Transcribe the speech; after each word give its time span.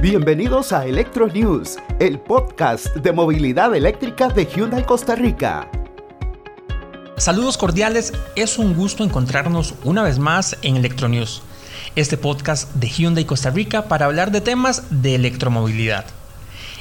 Bienvenidos 0.00 0.72
a 0.72 0.86
Electro 0.86 1.26
News, 1.26 1.76
el 1.98 2.20
podcast 2.20 2.86
de 2.94 3.12
movilidad 3.12 3.74
eléctrica 3.74 4.28
de 4.28 4.46
Hyundai 4.46 4.86
Costa 4.86 5.16
Rica. 5.16 5.68
Saludos 7.16 7.58
cordiales, 7.58 8.12
es 8.36 8.58
un 8.58 8.76
gusto 8.76 9.02
encontrarnos 9.02 9.74
una 9.82 10.04
vez 10.04 10.20
más 10.20 10.56
en 10.62 10.76
Electro 10.76 11.08
News, 11.08 11.42
este 11.96 12.16
podcast 12.16 12.72
de 12.74 12.88
Hyundai 12.88 13.24
Costa 13.24 13.50
Rica 13.50 13.88
para 13.88 14.06
hablar 14.06 14.30
de 14.30 14.40
temas 14.40 14.84
de 14.90 15.16
electromovilidad. 15.16 16.04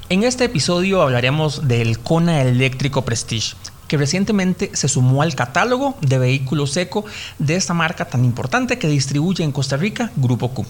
En 0.09 0.23
este 0.23 0.43
episodio 0.43 1.01
hablaremos 1.01 1.67
del 1.67 1.97
Kona 1.97 2.43
eléctrico 2.43 3.03
Prestige, 3.03 3.55
que 3.87 3.97
recientemente 3.97 4.69
se 4.73 4.87
sumó 4.87 5.23
al 5.23 5.33
catálogo 5.33 5.97
de 6.01 6.19
vehículos 6.19 6.77
eco 6.77 7.03
de 7.39 7.55
esta 7.55 7.73
marca 7.73 8.05
tan 8.05 8.23
importante 8.23 8.77
que 8.77 8.87
distribuye 8.87 9.43
en 9.43 9.51
Costa 9.51 9.75
Rica 9.75 10.11
Grupo 10.17 10.49
Q. 10.49 10.67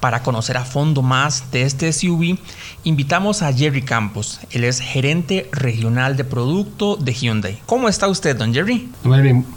Para 0.00 0.22
conocer 0.22 0.56
a 0.58 0.64
fondo 0.64 1.02
más 1.02 1.50
de 1.50 1.62
este 1.62 1.90
SUV, 1.92 2.38
invitamos 2.84 3.42
a 3.42 3.52
Jerry 3.52 3.82
Campos. 3.82 4.40
Él 4.50 4.64
es 4.64 4.80
gerente 4.80 5.48
regional 5.52 6.16
de 6.16 6.24
producto 6.24 6.96
de 6.96 7.14
Hyundai. 7.14 7.60
¿Cómo 7.64 7.88
está 7.88 8.06
usted, 8.06 8.36
don 8.36 8.52
Jerry? 8.52 8.90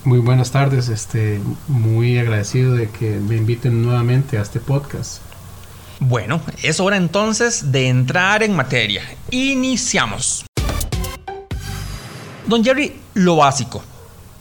Muy 0.06 0.20
buenas 0.20 0.52
tardes. 0.52 0.88
Este, 0.88 1.42
muy 1.68 2.18
agradecido 2.18 2.74
de 2.74 2.90
que 2.90 3.20
me 3.20 3.36
inviten 3.36 3.84
nuevamente 3.84 4.38
a 4.38 4.42
este 4.42 4.60
podcast. 4.60 5.22
Bueno, 6.00 6.40
es 6.64 6.80
hora 6.80 6.96
entonces 6.96 7.74
de 7.74 7.90
entrar 7.90 8.42
en 8.42 8.56
materia. 8.56 9.04
Iniciamos. 9.32 10.46
Don 12.48 12.64
Jerry, 12.64 12.96
lo 13.14 13.36
básico. 13.36 13.84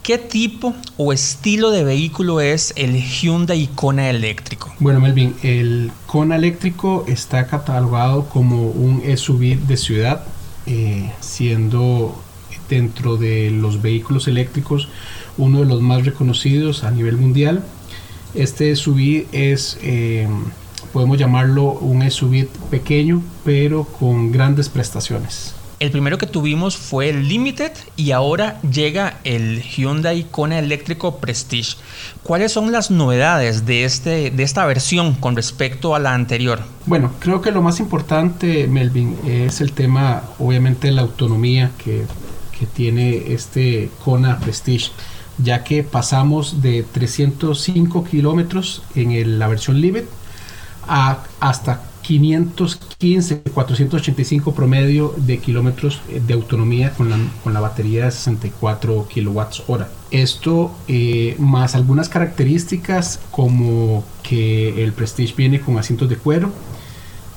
¿Qué 0.09 0.17
tipo 0.17 0.73
o 0.97 1.13
estilo 1.13 1.69
de 1.69 1.83
vehículo 1.83 2.41
es 2.41 2.73
el 2.75 2.99
Hyundai 2.99 3.69
Kona 3.75 4.09
eléctrico? 4.09 4.73
Bueno, 4.79 4.99
Melvin, 4.99 5.35
el 5.43 5.91
Kona 6.07 6.35
eléctrico 6.35 7.05
está 7.07 7.45
catalogado 7.45 8.27
como 8.27 8.71
un 8.71 9.03
SUV 9.15 9.67
de 9.67 9.77
ciudad, 9.77 10.23
eh, 10.65 11.11
siendo 11.19 12.19
dentro 12.67 13.17
de 13.17 13.51
los 13.51 13.83
vehículos 13.83 14.27
eléctricos 14.27 14.89
uno 15.37 15.59
de 15.59 15.65
los 15.65 15.79
más 15.79 16.03
reconocidos 16.05 16.83
a 16.83 16.89
nivel 16.89 17.15
mundial. 17.17 17.63
Este 18.33 18.75
SUV 18.75 19.27
es, 19.31 19.77
eh, 19.83 20.27
podemos 20.91 21.19
llamarlo 21.19 21.73
un 21.73 22.01
SUV 22.09 22.47
pequeño, 22.71 23.21
pero 23.45 23.83
con 23.83 24.31
grandes 24.31 24.69
prestaciones. 24.69 25.53
El 25.79 25.91
primero 25.91 26.17
que 26.17 26.27
tuvimos 26.27 26.75
fue 26.75 27.07
el 27.07 27.29
Limited 27.29 27.71
y 27.95 28.11
ahora 28.11 28.59
llega 28.61 29.19
el 29.23 29.61
Hyundai 29.61 30.25
Kona 30.29 30.59
eléctrico 30.59 31.19
Prestige. 31.19 31.77
¿Cuáles 32.21 32.51
son 32.51 32.73
las 32.73 32.91
novedades 32.91 33.65
de, 33.65 33.85
este, 33.85 34.29
de 34.29 34.43
esta 34.43 34.65
versión 34.65 35.13
con 35.13 35.37
respecto 35.37 35.95
a 35.95 35.99
la 35.99 36.13
anterior? 36.13 36.59
Bueno, 36.85 37.13
creo 37.19 37.41
que 37.41 37.51
lo 37.51 37.61
más 37.61 37.79
importante, 37.79 38.67
Melvin, 38.67 39.17
es 39.25 39.61
el 39.61 39.71
tema, 39.71 40.23
obviamente, 40.37 40.91
la 40.91 41.01
autonomía 41.01 41.71
que, 41.81 42.03
que 42.59 42.65
tiene 42.65 43.31
este 43.33 43.89
Kona 44.03 44.37
Prestige 44.39 44.91
ya 45.41 45.63
que 45.63 45.83
pasamos 45.83 46.61
de 46.61 46.83
305 46.83 48.03
kilómetros 48.03 48.83
en 48.95 49.39
la 49.39 49.47
versión 49.47 49.79
Limited 49.79 50.09
a 50.87 51.19
hasta 51.39 51.83
515, 52.09 53.41
485 53.53 54.55
promedio 54.55 55.13
de 55.15 55.37
kilómetros 55.37 56.01
de 56.09 56.33
autonomía 56.33 56.91
con 56.93 57.07
la, 57.53 57.59
batería 57.59 58.05
de 58.05 58.11
64 58.11 59.07
kilowatts 59.07 59.61
hora. 59.67 59.89
Esto 60.09 60.71
eh, 60.87 61.35
más 61.37 61.75
algunas 61.75 62.09
características 62.09 63.19
como 63.29 64.03
que 64.23 64.83
el 64.83 64.93
Prestige 64.93 65.35
viene 65.37 65.61
con 65.61 65.77
asientos 65.77 66.09
de 66.09 66.15
cuero, 66.15 66.51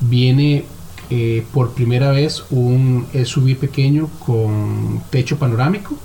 viene 0.00 0.64
eh, 1.10 1.44
por 1.52 1.74
primera 1.74 2.10
vez 2.10 2.42
un 2.48 3.06
SUV 3.12 3.56
pequeño 3.58 4.08
con 4.24 5.02
techo 5.10 5.38
panorámico 5.38 5.98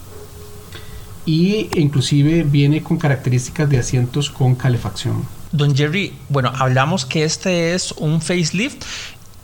y 1.26 1.70
inclusive 1.80 2.44
viene 2.44 2.84
con 2.84 2.98
características 2.98 3.70
de 3.70 3.78
asientos 3.78 4.30
con 4.30 4.56
calefacción. 4.56 5.37
Don 5.52 5.76
Jerry, 5.76 6.14
bueno, 6.30 6.52
hablamos 6.58 7.06
que 7.06 7.24
este 7.24 7.74
es 7.74 7.92
un 7.94 8.22
facelift. 8.22 8.84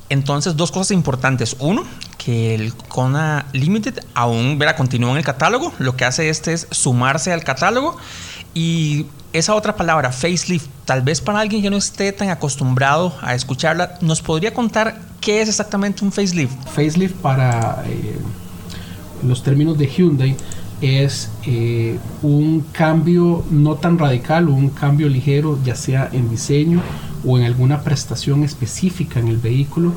Entonces, 0.10 0.56
dos 0.56 0.72
cosas 0.72 0.92
importantes. 0.92 1.56
Uno, 1.60 1.84
que 2.18 2.56
el 2.56 2.74
Kona 2.74 3.46
Limited 3.54 4.00
aún 4.14 4.60
verá, 4.60 4.76
continúa 4.76 5.12
en 5.12 5.18
el 5.18 5.24
catálogo. 5.24 5.74
Lo 5.80 5.96
que 5.96 6.06
hace 6.06 6.30
este 6.30 6.54
es 6.54 6.68
sumarse 6.72 7.32
al 7.32 7.44
catálogo. 7.44 7.98
Y 8.54 9.08
esa 9.32 9.56
otra 9.56 9.76
palabra, 9.76 10.12
facelift, 10.12 10.68
tal 10.86 11.02
vez 11.02 11.20
para 11.20 11.40
alguien 11.40 11.62
que 11.62 11.70
no 11.70 11.78
esté 11.78 12.12
tan 12.12 12.30
acostumbrado 12.30 13.16
a 13.22 13.34
escucharla, 13.34 13.98
¿nos 14.02 14.22
podría 14.22 14.54
contar 14.54 15.00
qué 15.22 15.42
es 15.42 15.50
exactamente 15.50 16.06
un 16.06 16.12
facelift? 16.12 16.54
Facelift 16.70 17.16
para 17.16 17.84
eh, 17.88 18.20
los 19.24 19.42
términos 19.42 19.78
de 19.78 19.88
Hyundai 19.88 20.38
es 20.84 21.32
eh, 21.46 21.98
un 22.22 22.60
cambio 22.74 23.46
no 23.50 23.76
tan 23.76 23.98
radical 23.98 24.50
o 24.50 24.54
un 24.54 24.70
cambio 24.70 25.08
ligero, 25.08 25.58
ya 25.64 25.76
sea 25.76 26.10
en 26.12 26.30
diseño 26.30 26.82
o 27.26 27.38
en 27.38 27.46
alguna 27.46 27.84
prestación 27.84 28.44
específica 28.44 29.22
en 29.22 29.30
el 29.30 29.38
vehículo 29.38 29.94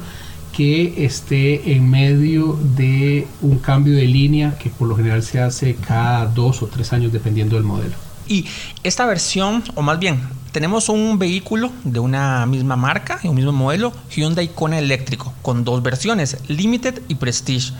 que 0.52 1.04
esté 1.04 1.72
en 1.72 1.90
medio 1.90 2.58
de 2.76 3.26
un 3.42 3.58
cambio 3.58 3.96
de 3.96 4.06
línea 4.06 4.56
que 4.58 4.70
por 4.70 4.86
lo 4.88 4.96
general 4.96 5.22
se 5.24 5.40
hace 5.40 5.74
cada 5.74 6.26
dos 6.26 6.62
o 6.62 6.66
tres 6.68 6.92
años 6.92 7.12
dependiendo 7.12 7.56
del 7.56 7.64
modelo. 7.64 7.94
Y 8.28 8.46
esta 8.82 9.06
versión, 9.06 9.64
o 9.74 9.82
más 9.82 9.98
bien, 9.98 10.20
tenemos 10.52 10.88
un 10.88 11.18
vehículo 11.18 11.72
de 11.84 11.98
una 11.98 12.46
misma 12.46 12.76
marca 12.76 13.20
y 13.22 13.28
un 13.28 13.34
mismo 13.34 13.52
modelo, 13.52 13.92
Hyundai 14.14 14.48
Kona 14.48 14.78
eléctrico, 14.78 15.34
con 15.42 15.64
dos 15.64 15.82
versiones, 15.82 16.38
Limited 16.48 17.02
y 17.08 17.16
Prestige 17.16 17.72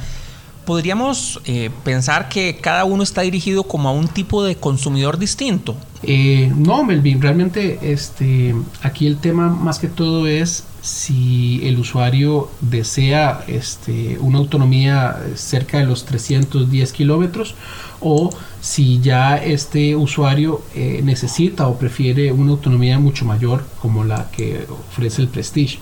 podríamos 0.67 1.41
eh, 1.47 1.71
pensar 1.85 2.29
que 2.29 2.59
cada 2.61 2.85
uno 2.85 3.03
está 3.03 3.23
dirigido 3.23 3.63
como 3.63 3.89
a 3.89 3.93
un 3.93 4.09
tipo 4.09 4.45
de 4.45 4.57
consumidor 4.57 5.17
distinto. 5.17 5.75
Eh, 6.03 6.53
no, 6.55 6.85
Melvin, 6.85 7.23
realmente 7.23 7.79
este, 7.81 8.55
aquí 8.83 9.07
el 9.07 9.17
tema 9.17 9.49
más 9.49 9.79
que 9.79 9.89
todo 9.89 10.27
es 10.27 10.65
si 10.83 11.61
el 11.65 11.79
usuario 11.79 12.51
desea 12.61 13.43
este, 13.49 14.19
una 14.21 14.39
autonomía 14.39 15.17
cerca 15.35 15.79
de 15.79 15.87
los 15.87 16.05
310 16.05 16.93
kilómetros 16.93 17.55
o 18.01 18.31
si 18.61 19.01
ya 19.01 19.37
este 19.37 19.97
usuario 19.97 20.63
eh, 20.75 21.01
necesita 21.03 21.67
o 21.67 21.79
prefiere 21.79 22.31
una 22.31 22.53
autonomía 22.53 22.99
mucho 22.99 23.25
mayor 23.25 23.65
como 23.81 24.05
la 24.05 24.31
que 24.31 24.67
ofrece 24.91 25.23
el 25.23 25.29
Prestige 25.29 25.79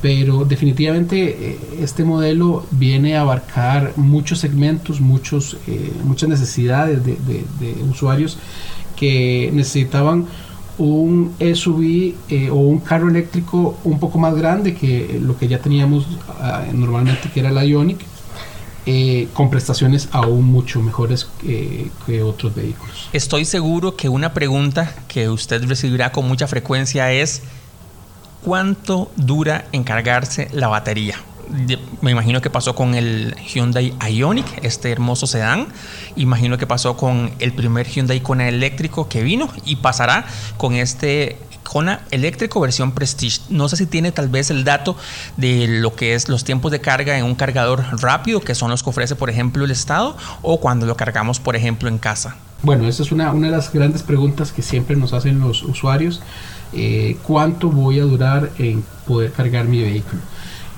pero 0.00 0.44
definitivamente 0.44 1.28
eh, 1.50 1.58
este 1.80 2.04
modelo 2.04 2.64
viene 2.70 3.16
a 3.16 3.22
abarcar 3.22 3.92
muchos 3.96 4.38
segmentos, 4.38 5.00
muchos, 5.00 5.56
eh, 5.66 5.92
muchas 6.04 6.28
necesidades 6.28 7.04
de, 7.04 7.14
usuarios 7.88 8.38
que 8.96 9.50
necesitaban 9.52 10.26
un 10.78 11.34
SUV 11.38 12.14
eh, 12.28 12.50
o 12.50 12.56
un 12.56 12.80
carro 12.80 13.08
eléctrico 13.08 13.78
un 13.84 13.98
poco 14.00 14.18
más 14.18 14.34
grande 14.34 14.74
que 14.74 15.20
lo 15.20 15.36
que 15.36 15.46
ya 15.46 15.58
teníamos 15.58 16.06
ah, 16.40 16.64
normalmente 16.72 17.30
que 17.32 17.40
era 17.40 17.50
la 17.50 17.64
Ionic 17.64 18.00
con 19.32 19.48
prestaciones 19.48 20.08
aún 20.10 20.46
mucho 20.46 20.82
mejores 20.82 21.28
que 21.40 22.22
otros 22.24 22.52
vehículos. 22.52 23.08
Estoy 23.12 23.44
seguro 23.44 23.94
que 23.94 24.08
una 24.08 24.34
pregunta 24.34 24.92
que 25.06 25.28
usted 25.28 25.62
recibirá 25.66 26.10
con 26.10 26.26
mucha 26.26 26.48
frecuencia 26.48 27.12
es 27.12 27.42
cuánto 28.44 29.10
dura 29.16 29.66
en 29.72 29.84
cargarse 29.84 30.48
la 30.52 30.68
batería. 30.68 31.16
Me 32.00 32.10
imagino 32.10 32.40
que 32.40 32.48
pasó 32.48 32.74
con 32.74 32.94
el 32.94 33.34
Hyundai 33.36 33.94
Ioniq, 34.10 34.46
este 34.62 34.90
hermoso 34.90 35.26
sedán. 35.26 35.68
Imagino 36.16 36.56
que 36.56 36.66
pasó 36.66 36.96
con 36.96 37.30
el 37.40 37.52
primer 37.52 37.86
Hyundai 37.86 38.20
Kona 38.20 38.48
eléctrico 38.48 39.08
que 39.08 39.22
vino 39.22 39.50
y 39.64 39.76
pasará 39.76 40.24
con 40.56 40.74
este 40.74 41.36
Kona 41.62 42.00
eléctrico 42.10 42.60
versión 42.60 42.92
Prestige. 42.92 43.40
No 43.48 43.68
sé 43.68 43.76
si 43.76 43.86
tiene 43.86 44.12
tal 44.12 44.28
vez 44.28 44.50
el 44.50 44.64
dato 44.64 44.96
de 45.36 45.66
lo 45.68 45.94
que 45.94 46.14
es 46.14 46.28
los 46.28 46.44
tiempos 46.44 46.72
de 46.72 46.80
carga 46.80 47.18
en 47.18 47.24
un 47.24 47.34
cargador 47.34 47.84
rápido, 48.00 48.40
que 48.40 48.54
son 48.54 48.70
los 48.70 48.82
que 48.82 48.90
ofrece, 48.90 49.14
por 49.14 49.30
ejemplo, 49.30 49.64
el 49.64 49.70
Estado, 49.70 50.16
o 50.42 50.60
cuando 50.60 50.86
lo 50.86 50.96
cargamos, 50.96 51.38
por 51.38 51.54
ejemplo, 51.54 51.88
en 51.88 51.98
casa. 51.98 52.36
Bueno, 52.62 52.86
esa 52.88 53.02
es 53.02 53.10
una 53.10 53.32
de 53.32 53.50
las 53.50 53.72
grandes 53.72 54.02
preguntas 54.02 54.52
que 54.52 54.62
siempre 54.62 54.96
nos 54.96 55.12
hacen 55.12 55.40
los 55.40 55.62
usuarios. 55.62 56.22
Eh, 56.74 57.16
cuánto 57.22 57.68
voy 57.68 57.98
a 57.98 58.04
durar 58.04 58.50
en 58.58 58.82
poder 59.06 59.32
cargar 59.32 59.66
mi 59.66 59.82
vehículo. 59.82 60.20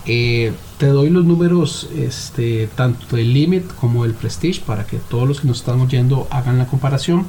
Eh, 0.07 0.53
te 0.79 0.87
doy 0.87 1.09
los 1.09 1.25
números 1.25 1.89
este, 1.97 2.69
tanto 2.75 3.17
del 3.17 3.33
Limit 3.33 3.73
como 3.75 4.03
del 4.03 4.13
Prestige 4.13 4.61
para 4.67 4.87
que 4.87 4.99
todos 4.99 5.27
los 5.27 5.41
que 5.41 5.47
nos 5.47 5.59
están 5.59 5.81
oyendo 5.81 6.27
hagan 6.31 6.59
la 6.59 6.67
comparación. 6.67 7.27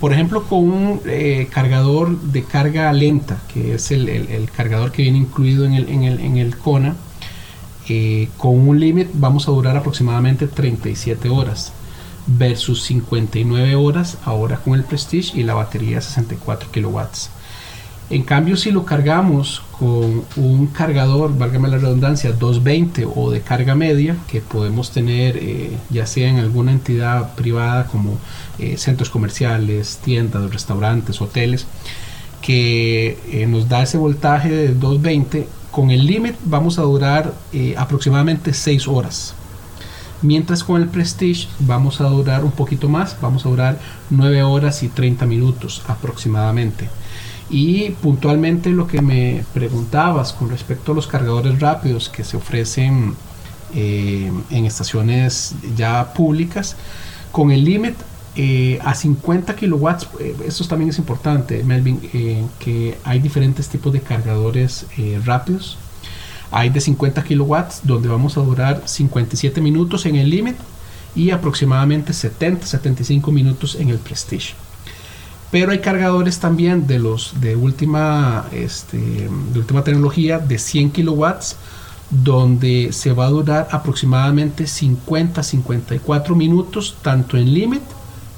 Por 0.00 0.12
ejemplo, 0.12 0.44
con 0.44 0.70
un 0.70 1.00
eh, 1.06 1.48
cargador 1.50 2.18
de 2.20 2.44
carga 2.44 2.92
lenta, 2.92 3.40
que 3.52 3.74
es 3.74 3.90
el, 3.90 4.50
cargador 4.54 4.92
que 4.92 5.02
viene 5.02 5.18
incluido 5.18 5.64
en 5.64 5.74
el, 5.74 5.88
en 5.88 6.02
el, 6.04 6.20
en 6.20 6.36
el 6.36 6.56
Kona, 6.56 6.96
con 8.36 8.68
un 8.68 8.78
Limit 8.78 9.08
vamos 9.14 9.48
a 9.48 9.50
durar 9.50 9.76
aproximadamente 9.76 10.46
37 10.46 11.28
horas 11.28 11.72
versus 12.26 12.82
59 12.84 13.74
horas 13.74 14.18
ahora 14.24 14.58
con 14.58 14.74
el 14.74 14.84
Prestige 14.84 15.38
y 15.38 15.42
la 15.42 15.54
batería 15.54 16.00
64 16.00 16.70
kilowatts. 16.70 17.30
En 18.10 18.24
cambio, 18.24 18.56
si 18.56 18.72
lo 18.72 18.84
cargamos 18.84 19.62
con 19.78 20.24
un 20.34 20.66
cargador, 20.66 21.38
válgame 21.38 21.68
la 21.68 21.78
redundancia, 21.78 22.32
220 22.32 23.06
o 23.14 23.30
de 23.30 23.40
carga 23.40 23.76
media, 23.76 24.16
que 24.26 24.40
podemos 24.40 24.90
tener 24.90 25.36
eh, 25.36 25.76
ya 25.90 26.06
sea 26.06 26.28
en 26.28 26.38
alguna 26.38 26.72
entidad 26.72 27.36
privada 27.36 27.86
como 27.86 28.18
eh, 28.58 28.76
centros 28.78 29.10
comerciales, 29.10 30.00
tiendas, 30.02 30.52
restaurantes, 30.52 31.22
hoteles, 31.22 31.68
que 32.42 33.16
eh, 33.30 33.46
nos 33.46 33.68
da 33.68 33.84
ese 33.84 33.96
voltaje 33.96 34.48
de 34.50 34.68
220, 34.74 35.46
con 35.70 35.92
el 35.92 36.04
límite 36.04 36.36
vamos 36.44 36.80
a 36.80 36.82
durar 36.82 37.32
aproximadamente 37.76 38.52
6 38.52 38.88
horas. 38.88 39.34
Mientras 40.20 40.64
con 40.64 40.82
el 40.82 40.88
Prestige 40.88 41.46
vamos 41.60 42.00
a 42.00 42.08
durar 42.08 42.44
un 42.44 42.50
poquito 42.50 42.88
más, 42.88 43.16
vamos 43.20 43.46
a 43.46 43.48
durar 43.50 43.78
9 44.10 44.42
horas 44.42 44.82
y 44.82 44.88
30 44.88 45.26
minutos 45.26 45.82
aproximadamente. 45.86 46.88
Y 47.50 47.90
puntualmente 47.90 48.70
lo 48.70 48.86
que 48.86 49.02
me 49.02 49.44
preguntabas 49.52 50.32
con 50.32 50.50
respecto 50.50 50.92
a 50.92 50.94
los 50.94 51.08
cargadores 51.08 51.58
rápidos 51.58 52.08
que 52.08 52.22
se 52.22 52.36
ofrecen 52.36 53.16
eh, 53.74 54.30
en 54.50 54.66
estaciones 54.66 55.56
ya 55.76 56.12
públicas, 56.14 56.76
con 57.32 57.50
el 57.50 57.64
límite 57.64 57.98
eh, 58.36 58.78
a 58.82 58.94
50 58.94 59.56
kilowatts, 59.56 60.08
eh, 60.20 60.36
esto 60.46 60.64
también 60.66 60.90
es 60.90 60.98
importante, 60.98 61.64
Melvin, 61.64 62.00
que 62.60 62.98
hay 63.02 63.18
diferentes 63.18 63.68
tipos 63.68 63.92
de 63.92 64.00
cargadores 64.00 64.86
rápidos. 65.24 65.76
Hay 66.52 66.70
de 66.70 66.80
50 66.80 67.22
kilowatts 67.24 67.80
donde 67.84 68.08
vamos 68.08 68.36
a 68.36 68.40
durar 68.40 68.82
57 68.84 69.60
minutos 69.60 70.06
en 70.06 70.16
el 70.16 70.30
límite 70.30 70.58
y 71.14 71.30
aproximadamente 71.30 72.12
70-75 72.12 73.32
minutos 73.32 73.74
en 73.74 73.90
el 73.90 73.98
Prestige. 73.98 74.54
Pero 75.50 75.72
hay 75.72 75.80
cargadores 75.80 76.38
también 76.38 76.86
de 76.86 76.98
los 76.98 77.40
de 77.40 77.56
última, 77.56 78.46
este, 78.52 78.98
de 78.98 79.58
última 79.58 79.82
tecnología 79.82 80.38
de 80.38 80.58
100 80.58 80.92
kilowatts 80.92 81.56
donde 82.10 82.92
se 82.92 83.12
va 83.12 83.26
a 83.26 83.30
durar 83.30 83.68
aproximadamente 83.70 84.64
50-54 84.64 86.34
minutos 86.34 86.96
tanto 87.02 87.36
en 87.36 87.52
Limit 87.52 87.82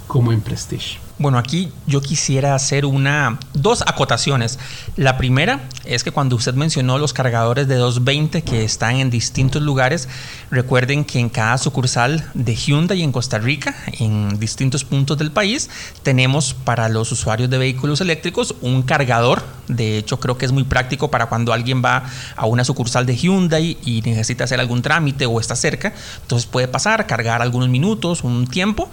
como 0.07 0.33
en 0.33 0.41
Prestige. 0.41 0.99
Bueno, 1.23 1.39
aquí 1.39 1.69
yo 1.87 2.01
quisiera 2.01 2.57
hacer 2.57 2.85
una 2.85 3.39
dos 3.55 3.83
acotaciones. 3.83 4.59
La 4.97 5.19
primera 5.19 5.61
es 5.85 6.03
que 6.03 6.11
cuando 6.11 6.35
usted 6.35 6.55
mencionó 6.55 6.99
los 6.99 7.13
cargadores 7.13 7.69
de 7.69 7.77
220 7.77 8.43
que 8.43 8.65
están 8.65 8.97
en 8.97 9.09
distintos 9.09 9.63
lugares, 9.63 10.09
recuerden 10.51 11.05
que 11.05 11.21
en 11.21 11.29
cada 11.29 11.59
sucursal 11.59 12.29
de 12.35 12.57
Hyundai 12.57 13.03
en 13.03 13.13
Costa 13.13 13.39
Rica, 13.39 13.73
en 14.01 14.41
distintos 14.41 14.83
puntos 14.83 15.17
del 15.17 15.31
país, 15.31 15.71
tenemos 16.03 16.55
para 16.55 16.89
los 16.89 17.13
usuarios 17.13 17.49
de 17.49 17.59
vehículos 17.59 18.01
eléctricos 18.01 18.57
un 18.61 18.83
cargador. 18.83 19.45
De 19.69 19.99
hecho, 19.99 20.19
creo 20.19 20.37
que 20.37 20.45
es 20.45 20.51
muy 20.51 20.65
práctico 20.65 21.09
para 21.09 21.27
cuando 21.27 21.53
alguien 21.53 21.85
va 21.85 22.03
a 22.35 22.47
una 22.47 22.65
sucursal 22.65 23.07
de 23.07 23.17
Hyundai 23.17 23.79
y 23.85 24.03
necesita 24.03 24.43
hacer 24.43 24.59
algún 24.59 24.83
trámite 24.83 25.27
o 25.27 25.39
está 25.39 25.55
cerca. 25.55 25.93
Entonces 26.23 26.47
puede 26.47 26.67
pasar, 26.67 27.07
cargar 27.07 27.43
algunos 27.43 27.69
minutos, 27.69 28.25
un 28.25 28.49
tiempo 28.49 28.91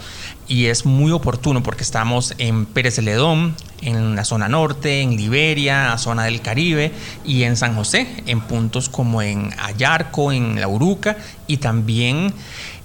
y 0.49 0.65
es 0.65 0.85
muy 0.85 1.11
oportuno 1.11 1.63
porque 1.63 1.83
estamos 1.83 2.33
en 2.39 2.65
Pérez 2.65 2.95
Celedón, 2.95 3.55
en 3.81 4.15
la 4.15 4.25
zona 4.25 4.49
norte, 4.49 5.01
en 5.01 5.15
Liberia, 5.15 5.95
zona 5.97 6.25
del 6.25 6.41
Caribe 6.41 6.91
y 7.23 7.43
en 7.43 7.55
San 7.55 7.75
José, 7.75 8.07
en 8.25 8.41
puntos 8.41 8.89
como 8.89 9.21
en 9.21 9.53
Ayarco, 9.59 10.33
en 10.33 10.59
La 10.59 10.67
Uruca 10.67 11.15
y 11.45 11.57
también 11.57 12.33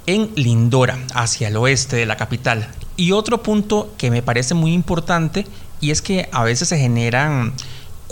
en 0.07 0.31
Lindora, 0.37 0.99
hacia 1.15 1.49
el 1.49 1.57
oeste 1.57 1.97
de 1.97 2.07
la 2.07 2.19
capital. 2.19 2.69
Y 2.97 3.13
otro 3.13 3.43
punto 3.43 3.95
que 3.97 4.11
me 4.11 4.23
parece 4.23 4.53
muy 4.53 4.75
importante 4.75 5.47
y 5.81 5.91
es 5.91 6.03
que 6.03 6.29
a 6.33 6.45
veces 6.45 6.69
se 6.69 6.79
generan 6.79 7.55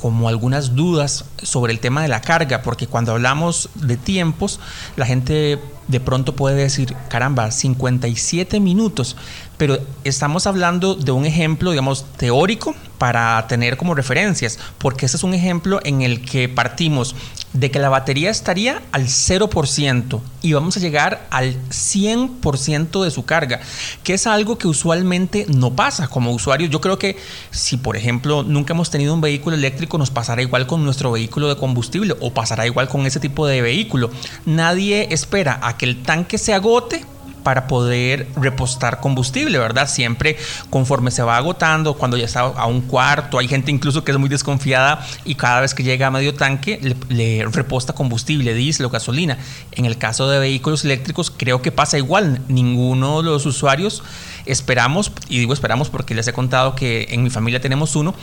como 0.03 0.29
algunas 0.29 0.75
dudas 0.75 1.27
sobre 1.45 1.73
el 1.73 1.79
tema 1.79 2.03
de 2.03 2.09
la 2.09 2.21
carga, 2.21 2.63
porque 2.63 2.89
cuando 2.89 3.13
hablamos 3.13 3.71
de 3.77 3.97
tiempos, 3.97 4.59
la 4.97 5.07
gente 5.07 5.61
de 5.87 6.01
pronto 6.01 6.35
puede 6.35 6.57
decir, 6.57 6.97
caramba, 7.09 7.53
57 7.53 8.59
minutos, 8.59 9.17
pero 9.63 9.79
estamos 10.03 10.49
hablando 10.49 10.97
de 10.97 11.13
un 11.13 11.25
ejemplo, 11.25 11.71
digamos, 11.71 12.05
teórico 12.17 12.75
para 12.99 13.47
tener 13.47 13.77
como 13.77 13.95
referencias, 13.95 14.59
porque 14.79 15.07
ese 15.07 15.17
es 15.17 15.23
un 15.23 15.35
ejemplo 15.35 15.79
en 15.85 16.03
el 16.03 16.21
que 16.21 16.49
partimos 16.49 17.15
de 17.53 17.71
que 17.71 17.79
la 17.79 17.89
batería 17.89 18.29
estaría 18.29 18.83
al 18.91 19.07
0% 19.07 20.21
y 20.43 20.53
vamos 20.55 20.77
a 20.77 20.81
llegar 20.81 21.29
al 21.31 21.55
100% 21.69 23.05
de 23.05 23.11
su 23.13 23.25
carga, 23.25 23.61
que 24.03 24.15
es 24.15 24.27
algo 24.27 24.59
que 24.59 24.67
usualmente 24.67 25.47
no 25.49 25.77
pasa 25.77 26.09
como 26.09 26.33
usuarios. 26.33 26.69
Yo 26.69 26.81
creo 26.81 26.99
que 26.99 27.17
si, 27.53 27.77
por 27.77 27.97
ejemplo, 27.97 28.43
nunca 28.43 28.75
hemos 28.75 28.91
tenido 28.91 29.15
un 29.15 29.21
vehículo 29.21 29.55
eléctrico, 29.55 29.97
nos 29.97 30.11
pasará 30.11 30.43
igual 30.43 30.67
con 30.67 30.85
nuestro 30.85 31.13
vehículo 31.13 31.49
de 31.49 31.57
combustible 31.57 32.17
o 32.19 32.35
pasará 32.35 32.67
igual 32.67 32.89
con 32.89 33.07
ese 33.07 33.21
tipo 33.21 33.47
de 33.47 33.63
vehículo. 33.63 34.11
Nadie 34.45 35.07
espera 35.15 35.61
a 35.63 35.77
que 35.77 35.85
el 35.85 36.03
tanque 36.03 36.37
se 36.37 36.53
agote 36.53 37.05
para 37.43 37.67
poder 37.67 38.29
repostar 38.37 39.01
combustible, 39.01 39.59
¿verdad? 39.59 39.89
Siempre 39.89 40.37
conforme 40.71 41.11
se 41.11 41.23
va 41.23 41.37
agotando, 41.37 41.95
cuando 41.95 42.17
ya 42.17 42.25
está 42.25 42.41
a 42.41 42.67
un 42.67 42.83
cuarto, 42.83 43.39
hay 43.39 43.49
gente 43.49 43.71
incluso 43.71 44.05
que 44.05 44.13
es 44.13 44.19
muy 44.19 44.29
desconfiada 44.29 45.07
y 45.25 45.35
cada 45.35 45.61
vez 45.61 45.75
que 45.75 45.83
llega 45.83 46.07
a 46.07 46.11
medio 46.11 46.35
tanque 46.35 46.81
le, 47.09 47.47
reposta 47.51 47.93
combustible, 47.93 48.55
diésel 48.55 48.87
o 48.87 48.91
gasolina. 48.91 49.39
En 49.73 49.85
el 49.85 49.99
caso 49.99 50.29
de 50.29 50.39
vehículos 50.39 50.85
eléctricos 50.85 51.31
creo 51.31 51.63
que 51.63 51.73
pasa 51.73 51.99
igual, 51.99 52.41
ninguno 52.49 53.23
de 53.23 53.31
los 53.31 53.47
usuarios 53.47 54.03
esperamos, 54.47 55.13
y 55.29 55.39
digo 55.39 55.53
esperamos 55.53 55.91
porque 55.91 56.15
les 56.15 56.27
he 56.29 56.33
contado 56.33 56.75
que 56.75 57.09
en 57.11 57.23
mi 57.23 57.31
familia 57.31 57.61
tenemos 57.61 57.97
uno, 57.97 58.15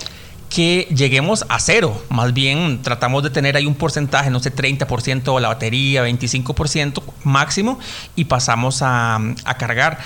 que 0.49 0.87
lleguemos 0.93 1.45
a 1.47 1.59
cero. 1.59 2.03
Más 2.09 2.33
bien 2.33 2.81
tratamos 2.81 3.23
de 3.23 3.29
tener 3.29 3.55
ahí 3.55 3.65
un 3.65 3.75
porcentaje, 3.75 4.29
no 4.29 4.39
sé, 4.39 4.53
30% 4.53 5.35
de 5.35 5.41
la 5.41 5.47
batería, 5.49 6.03
25% 6.05 7.03
máximo, 7.23 7.79
y 8.15 8.25
pasamos 8.25 8.81
a, 8.81 9.19
a 9.45 9.57
cargar. 9.57 9.99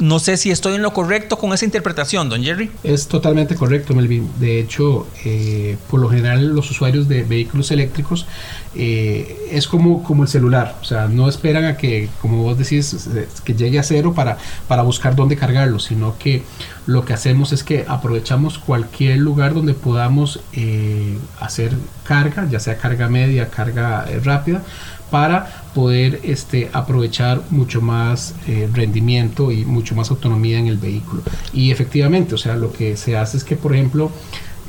No 0.00 0.18
sé 0.18 0.38
si 0.38 0.50
estoy 0.50 0.76
en 0.76 0.82
lo 0.82 0.94
correcto 0.94 1.36
con 1.36 1.52
esa 1.52 1.66
interpretación, 1.66 2.30
don 2.30 2.42
Jerry. 2.42 2.70
Es 2.82 3.06
totalmente 3.06 3.54
correcto, 3.54 3.94
Melvin. 3.94 4.30
De 4.40 4.58
hecho, 4.58 5.06
eh, 5.26 5.76
por 5.90 6.00
lo 6.00 6.08
general 6.08 6.48
los 6.54 6.70
usuarios 6.70 7.06
de 7.06 7.22
vehículos 7.22 7.70
eléctricos 7.70 8.26
eh, 8.74 9.36
es 9.50 9.68
como, 9.68 10.02
como 10.02 10.22
el 10.22 10.30
celular. 10.30 10.78
O 10.80 10.84
sea, 10.84 11.06
no 11.06 11.28
esperan 11.28 11.66
a 11.66 11.76
que, 11.76 12.08
como 12.22 12.42
vos 12.42 12.56
decís, 12.56 13.10
que 13.44 13.54
llegue 13.54 13.78
a 13.78 13.82
cero 13.82 14.14
para, 14.14 14.38
para 14.68 14.82
buscar 14.82 15.14
dónde 15.14 15.36
cargarlo, 15.36 15.78
sino 15.78 16.16
que 16.16 16.44
lo 16.86 17.04
que 17.04 17.12
hacemos 17.12 17.52
es 17.52 17.62
que 17.62 17.84
aprovechamos 17.86 18.58
cualquier 18.58 19.18
lugar 19.18 19.52
donde 19.52 19.74
podamos 19.74 20.40
eh, 20.54 21.18
hacer 21.40 21.72
carga, 22.04 22.48
ya 22.50 22.58
sea 22.58 22.78
carga 22.78 23.10
media, 23.10 23.50
carga 23.50 24.06
rápida, 24.24 24.62
para 25.10 25.64
poder 25.74 26.20
este, 26.22 26.70
aprovechar 26.72 27.42
mucho 27.50 27.80
más 27.80 28.34
eh, 28.46 28.68
rendimiento 28.72 29.50
y 29.52 29.64
mucho 29.64 29.94
más 29.94 30.10
autonomía 30.10 30.58
en 30.58 30.68
el 30.68 30.78
vehículo. 30.78 31.22
Y 31.52 31.70
efectivamente, 31.70 32.34
o 32.34 32.38
sea, 32.38 32.56
lo 32.56 32.72
que 32.72 32.96
se 32.96 33.16
hace 33.16 33.36
es 33.36 33.44
que, 33.44 33.56
por 33.56 33.74
ejemplo, 33.74 34.10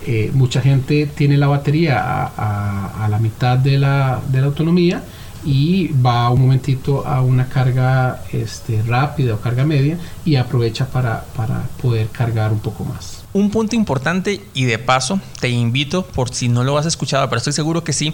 eh, 0.05 0.31
mucha 0.33 0.61
gente 0.61 1.05
tiene 1.05 1.37
la 1.37 1.47
batería 1.47 2.01
a, 2.35 3.07
la 3.09 3.19
mitad 3.19 3.57
de 3.57 3.77
la, 3.77 4.21
autonomía 4.43 5.03
y 5.43 5.89
va 5.93 6.29
un 6.29 6.41
momentito 6.41 7.05
a 7.05 7.21
una 7.21 7.47
carga 7.47 8.23
este, 8.31 8.81
rápida 8.83 9.35
o 9.35 9.39
carga 9.39 9.63
media 9.63 9.97
y 10.25 10.35
aprovecha 10.35 10.87
para 10.87 11.23
poder 11.81 12.07
cargar 12.07 12.51
un 12.51 12.59
poco 12.59 12.85
más. 12.85 13.20
Un 13.33 13.49
punto 13.49 13.77
importante 13.77 14.41
y 14.53 14.65
de 14.65 14.77
paso 14.77 15.21
te 15.39 15.47
invito, 15.47 16.05
por 16.05 16.35
si 16.35 16.49
no 16.49 16.65
lo 16.65 16.77
has 16.77 16.85
escuchado, 16.85 17.29
pero 17.29 17.37
estoy 17.37 17.53
seguro 17.53 17.81
que 17.81 17.93
sí, 17.93 18.13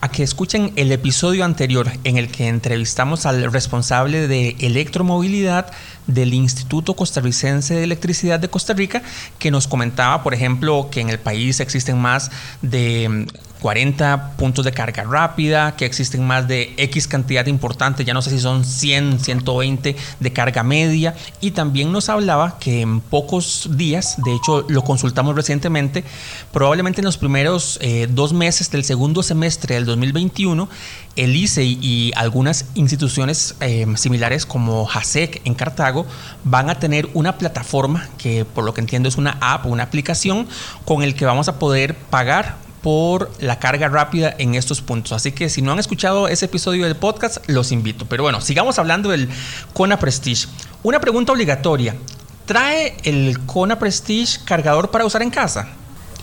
a 0.00 0.10
que 0.10 0.24
escuchen 0.24 0.72
el 0.74 0.90
episodio 0.90 1.44
anterior 1.44 1.88
en 2.02 2.16
el 2.16 2.28
que 2.28 2.48
entrevistamos 2.48 3.26
al 3.26 3.52
responsable 3.52 4.26
de 4.26 4.56
electromovilidad 4.58 5.72
del 6.08 6.34
Instituto 6.34 6.94
Costarricense 6.94 7.74
de 7.74 7.84
Electricidad 7.84 8.40
de 8.40 8.50
Costa 8.50 8.74
Rica, 8.74 9.02
que 9.38 9.52
nos 9.52 9.68
comentaba, 9.68 10.24
por 10.24 10.34
ejemplo, 10.34 10.88
que 10.90 11.00
en 11.00 11.10
el 11.10 11.20
país 11.20 11.60
existen 11.60 11.98
más 11.98 12.32
de 12.60 13.28
40 13.60 14.32
puntos 14.36 14.64
de 14.64 14.72
carga 14.72 15.04
rápida, 15.04 15.76
que 15.76 15.86
existen 15.86 16.26
más 16.26 16.46
de 16.48 16.74
X 16.76 17.08
cantidad 17.08 17.46
importante, 17.46 18.04
ya 18.04 18.14
no 18.14 18.22
sé 18.22 18.30
si 18.30 18.40
son 18.40 18.64
100, 18.64 19.20
120 19.20 19.96
de 20.20 20.32
carga 20.32 20.62
media, 20.62 21.14
y 21.40 21.52
también 21.52 21.92
nos 21.92 22.08
hablaba 22.08 22.58
que 22.58 22.82
en 22.82 23.00
pocos 23.00 23.68
días, 23.72 24.16
de 24.24 24.34
hecho 24.34 24.66
lo 24.68 24.82
consultamos 24.82 25.34
recientemente, 25.34 26.04
probablemente 26.52 27.00
en 27.00 27.06
los 27.06 27.16
primeros 27.16 27.78
eh, 27.80 28.08
dos 28.10 28.32
meses 28.32 28.70
del 28.70 28.84
segundo 28.84 29.22
semestre 29.22 29.74
del 29.74 29.86
2021, 29.86 30.68
el 31.16 31.34
ICE 31.34 31.64
y 31.64 32.12
algunas 32.14 32.66
instituciones 32.74 33.56
eh, 33.60 33.86
similares 33.96 34.44
como 34.44 34.86
JASEC 34.86 35.40
en 35.44 35.54
Cartago 35.54 36.06
van 36.44 36.68
a 36.68 36.78
tener 36.78 37.08
una 37.14 37.38
plataforma 37.38 38.08
que 38.18 38.44
por 38.44 38.64
lo 38.64 38.74
que 38.74 38.82
entiendo 38.82 39.08
es 39.08 39.16
una 39.16 39.38
app, 39.40 39.66
una 39.66 39.84
aplicación 39.84 40.46
con 40.84 41.02
el 41.02 41.14
que 41.14 41.24
vamos 41.24 41.48
a 41.48 41.58
poder 41.58 41.94
pagar 41.94 42.65
por 42.86 43.32
la 43.40 43.58
carga 43.58 43.88
rápida 43.88 44.32
en 44.38 44.54
estos 44.54 44.80
puntos. 44.80 45.10
Así 45.10 45.32
que 45.32 45.48
si 45.48 45.60
no 45.60 45.72
han 45.72 45.80
escuchado 45.80 46.28
ese 46.28 46.44
episodio 46.44 46.84
del 46.84 46.94
podcast, 46.94 47.38
los 47.48 47.72
invito. 47.72 48.06
Pero 48.06 48.22
bueno, 48.22 48.40
sigamos 48.40 48.78
hablando 48.78 49.08
del 49.08 49.28
Kona 49.72 49.98
Prestige. 49.98 50.46
Una 50.84 51.00
pregunta 51.00 51.32
obligatoria. 51.32 51.96
¿Trae 52.44 52.96
el 53.02 53.40
Kona 53.44 53.80
Prestige 53.80 54.38
cargador 54.44 54.92
para 54.92 55.04
usar 55.04 55.22
en 55.22 55.30
casa? 55.30 55.66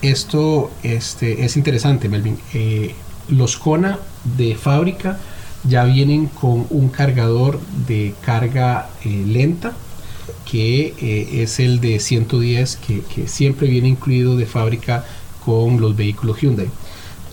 esto 0.02 0.72
este, 0.84 1.44
es 1.44 1.58
interesante, 1.58 2.08
Melvin. 2.08 2.40
Eh, 2.54 2.96
los 3.28 3.58
Kona 3.58 4.00
de 4.24 4.56
fábrica 4.56 5.20
ya 5.66 5.84
vienen 5.84 6.28
con 6.28 6.66
un 6.70 6.88
cargador 6.88 7.60
de 7.88 8.16
carga 8.22 8.88
eh, 9.04 9.26
lenta 9.28 9.74
que 10.50 10.94
eh, 11.02 11.42
es 11.44 11.60
el 11.60 11.82
de 11.82 12.00
110 12.00 12.78
que, 12.78 13.02
que, 13.02 13.28
siempre 13.28 13.68
viene 13.68 13.90
incluido 13.90 14.38
de 14.38 14.46
fábrica 14.46 15.04
con 15.46 15.80
los 15.80 15.96
vehículos 15.96 16.40
Hyundai 16.40 16.70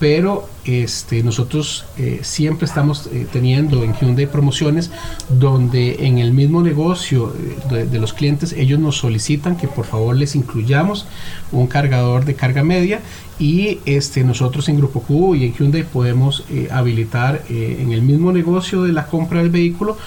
pero 0.01 0.49
este, 0.65 1.21
nosotros 1.21 1.85
eh, 1.95 2.21
siempre 2.23 2.65
estamos 2.65 3.05
eh, 3.13 3.27
teniendo 3.31 3.83
en 3.83 3.93
Hyundai 3.93 4.25
promociones 4.25 4.89
donde 5.29 6.07
en 6.07 6.17
el 6.17 6.33
mismo 6.33 6.63
negocio 6.63 7.35
eh, 7.69 7.85
de, 7.85 7.99
los 7.99 8.11
clientes 8.11 8.51
ellos 8.53 8.79
nos 8.79 8.97
solicitan 8.97 9.57
que 9.57 9.67
por 9.67 9.85
favor 9.85 10.15
les 10.15 10.35
incluyamos 10.35 11.05
un 11.51 11.67
cargador 11.67 12.25
de 12.25 12.33
carga 12.33 12.63
media 12.63 13.01
y 13.37 13.77
este, 13.85 14.23
nosotros 14.23 14.67
en 14.69 14.77
Grupo 14.77 15.03
Q 15.03 15.35
y 15.35 15.45
en 15.45 15.53
Hyundai 15.53 15.83
podemos 15.83 16.45
habilitar 16.71 17.43
en 17.49 17.91
el 17.91 18.01
mismo 18.01 18.31
negocio 18.31 18.81
de 18.81 18.93
la 18.93 19.05
compra 19.05 19.41
del 19.41 19.51
vehículo 19.51 19.97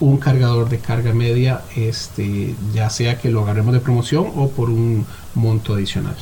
un 0.00 0.16
cargador 0.18 0.68
de 0.68 0.78
carga 0.78 1.12
media, 1.12 1.62
este, 1.76 2.56
ya 2.74 2.90
sea 2.90 3.18
que 3.18 3.30
lo 3.30 3.42
agarremos 3.42 3.74
de 3.74 3.80
promoción 3.80 4.26
o 4.34 4.50
por 4.50 4.70
un 4.70 5.06
monto 5.34 5.74
adicional. 5.74 6.16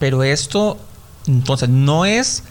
Pero 0.00 0.24
esto, 0.24 0.76
entonces, 1.28 1.68
no 1.68 2.04
es 2.04 2.42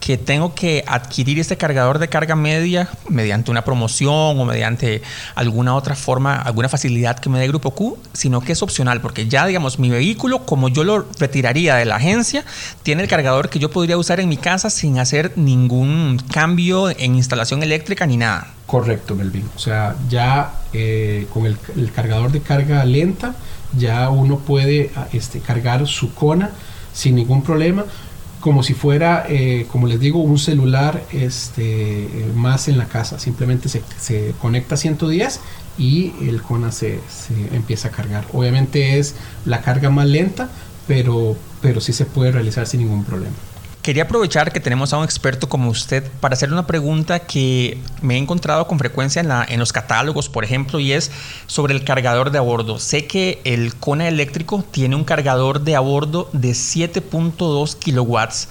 que 0.00 0.18
tengo 0.18 0.54
que 0.54 0.84
adquirir 0.86 1.40
este 1.40 1.56
cargador 1.56 1.98
de 1.98 2.08
carga 2.08 2.36
media 2.36 2.88
mediante 3.08 3.50
una 3.50 3.64
promoción 3.64 4.38
o 4.38 4.44
mediante 4.44 5.02
alguna 5.34 5.74
otra 5.74 5.96
forma, 5.96 6.36
alguna 6.36 6.68
facilidad 6.68 7.18
que 7.18 7.28
me 7.28 7.38
dé 7.38 7.48
Grupo 7.48 7.70
Q, 7.72 7.98
sino 8.12 8.40
que 8.40 8.52
es 8.52 8.62
opcional, 8.62 9.00
porque 9.00 9.26
ya, 9.26 9.46
digamos, 9.46 9.78
mi 9.78 9.88
vehículo, 9.88 10.44
como 10.44 10.68
yo 10.68 10.84
lo 10.84 11.06
retiraría 11.18 11.76
de 11.76 11.86
la 11.86 11.96
agencia, 11.96 12.44
tiene 12.82 13.02
el 13.02 13.08
cargador 13.08 13.48
que 13.48 13.58
yo 13.58 13.70
podría 13.70 13.96
usar 13.96 14.20
en 14.20 14.28
mi 14.28 14.36
casa 14.36 14.70
sin 14.70 14.98
hacer 14.98 15.32
ningún 15.36 16.22
cambio 16.32 16.90
en 16.90 17.16
instalación 17.16 17.62
eléctrica 17.62 18.06
ni 18.06 18.16
nada. 18.16 18.52
Correcto, 18.66 19.14
Melvin. 19.14 19.48
O 19.56 19.58
sea, 19.58 19.96
ya 20.08 20.52
eh, 20.72 21.26
con 21.32 21.46
el, 21.46 21.58
cargador 21.92 22.32
de 22.32 22.42
carga 22.42 22.84
lenta, 22.84 23.34
ya 23.76 24.10
uno 24.10 24.38
puede 24.38 24.90
este, 25.12 25.40
cargar 25.40 25.86
su 25.86 26.14
cona 26.14 26.50
sin 26.96 27.14
ningún 27.14 27.42
problema 27.42 27.84
como 28.40 28.62
si 28.62 28.74
fuera, 28.74 29.26
eh, 29.28 29.66
como 29.72 29.88
les 29.88 29.98
digo, 29.98 30.20
un 30.20 30.38
celular 30.38 31.02
este, 31.12 32.08
más 32.36 32.68
en 32.68 32.78
la 32.78 32.86
casa. 32.86 33.18
Simplemente 33.18 33.68
se, 33.68 33.82
se 33.98 34.34
conecta 34.40 34.76
a 34.76 34.78
110 34.78 35.40
y 35.78 36.12
el 36.22 36.42
Kona 36.42 36.70
se, 36.70 37.00
se, 37.08 37.34
empieza 37.56 37.88
a 37.88 37.90
cargar. 37.90 38.24
Obviamente 38.32 39.00
es 39.00 39.16
la 39.44 39.62
carga 39.62 39.90
más 39.90 40.06
lenta, 40.06 40.48
pero, 40.86 41.36
pero 41.60 41.80
sí 41.80 41.92
se 41.92 42.04
puede 42.04 42.30
realizar 42.30 42.68
sin 42.68 42.80
ningún 42.80 43.04
problema. 43.04 43.34
Quería 43.86 44.02
aprovechar 44.02 44.52
que 44.52 44.58
tenemos 44.58 44.92
a 44.92 44.98
un 44.98 45.04
experto 45.04 45.48
como 45.48 45.70
usted 45.70 46.02
para 46.18 46.32
hacerle 46.32 46.54
una 46.54 46.66
pregunta 46.66 47.20
que 47.20 47.78
me 48.02 48.16
he 48.16 48.18
encontrado 48.18 48.66
con 48.66 48.80
frecuencia 48.80 49.20
en, 49.20 49.28
la, 49.28 49.46
los 49.56 49.72
catálogos, 49.72 50.28
por 50.28 50.42
ejemplo, 50.42 50.80
y 50.80 50.90
es 50.90 51.12
sobre 51.46 51.72
el 51.72 51.84
cargador 51.84 52.32
de 52.32 52.38
a 52.38 52.40
bordo. 52.40 52.80
Sé 52.80 53.06
que 53.06 53.40
el 53.44 53.76
Kona 53.76 54.08
eléctrico 54.08 54.64
tiene 54.72 54.96
un 54.96 55.04
cargador 55.04 55.60
de 55.60 55.76
a 55.76 55.78
bordo 55.78 56.28
de 56.32 56.50
7.2 56.50 57.78
kilowatts. 57.78 58.48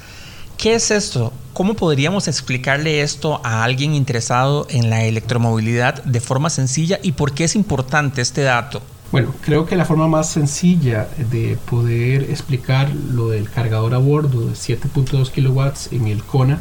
¿Qué 0.58 0.76
es 0.76 0.90
esto? 0.90 1.34
¿Cómo 1.52 1.74
podríamos 1.74 2.30
explicarle 2.30 3.02
esto 3.02 3.42
a 3.44 3.66
alguien 3.66 3.94
interesado 3.94 4.68
en 4.70 4.90
la 4.90 5.04
electromovilidad 5.04 6.02
de 6.06 6.22
forma 6.22 6.50
sencilla 6.50 7.02
y 7.04 7.12
por 7.12 7.34
qué 7.34 7.44
es 7.44 7.58
importante 7.58 8.22
este 8.22 8.44
dato? 8.44 8.82
Bueno, 9.16 9.34
creo 9.40 9.66
que 9.66 9.78
la 9.78 9.86
forma 9.86 10.10
más 10.10 10.30
sencilla 10.30 11.08
de 11.32 11.58
poder 11.70 12.24
explicar 12.24 12.94
lo 12.94 13.30
del 13.30 13.50
cargador 13.50 13.94
a 13.94 13.98
bordo 13.98 14.42
de 14.42 14.52
7.2 14.56 15.32
kilowatts 15.32 15.94
en 15.94 16.08
el 16.08 16.22
Kona 16.22 16.60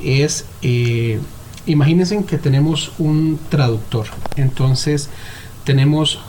es, 0.00 0.44
eh, 0.62 1.18
imagínense 1.66 2.24
que 2.24 2.38
tenemos 2.38 2.92
un 3.00 3.36
traductor, 3.48 4.06
entonces 4.36 5.10
tenemos 5.64 6.20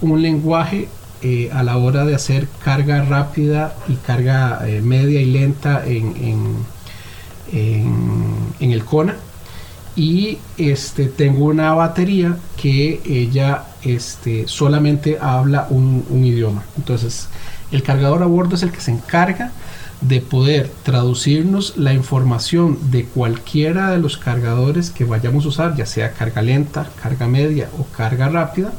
un 0.00 0.22
lenguaje 0.22 0.88
eh, 1.20 1.50
a 1.52 1.62
la 1.62 1.76
hora 1.76 2.06
de 2.06 2.14
hacer 2.14 2.48
carga 2.64 3.02
rápida 3.02 3.76
y 3.88 3.96
carga 3.96 4.66
eh, 4.66 4.80
media 4.80 5.20
y 5.20 5.26
lenta 5.26 5.84
en, 5.84 6.64
en 7.52 8.72
el 8.72 8.84
Kona. 8.86 9.16
Y 9.94 10.38
este 10.56 11.04
tengo 11.04 11.44
una 11.44 11.74
batería 11.74 12.38
que 12.56 13.02
ella 13.04 13.66
este, 13.82 14.46
solamente 14.48 15.18
habla 15.20 15.66
un, 15.70 16.04
idioma. 16.24 16.64
Entonces 16.76 17.28
el 17.70 17.82
cargador 17.82 18.22
a 18.22 18.26
bordo 18.26 18.54
es 18.54 18.62
el 18.62 18.72
que 18.72 18.80
se 18.80 18.90
encarga 18.90 19.52
de 20.00 20.20
poder 20.20 20.70
traducirnos 20.82 21.76
la 21.76 21.92
información 21.92 22.78
de 22.90 23.04
cualquiera 23.04 23.90
de 23.90 23.98
los 23.98 24.16
cargadores 24.16 24.90
que 24.90 25.04
vayamos 25.04 25.44
a 25.44 25.48
usar 25.48 25.76
ya 25.76 25.86
sea 25.86 26.12
carga 26.12 26.42
lenta 26.42 26.90
carga 27.00 27.28
media 27.28 27.68
o 27.78 27.84
carga 27.84 28.28
rápida. 28.28 28.72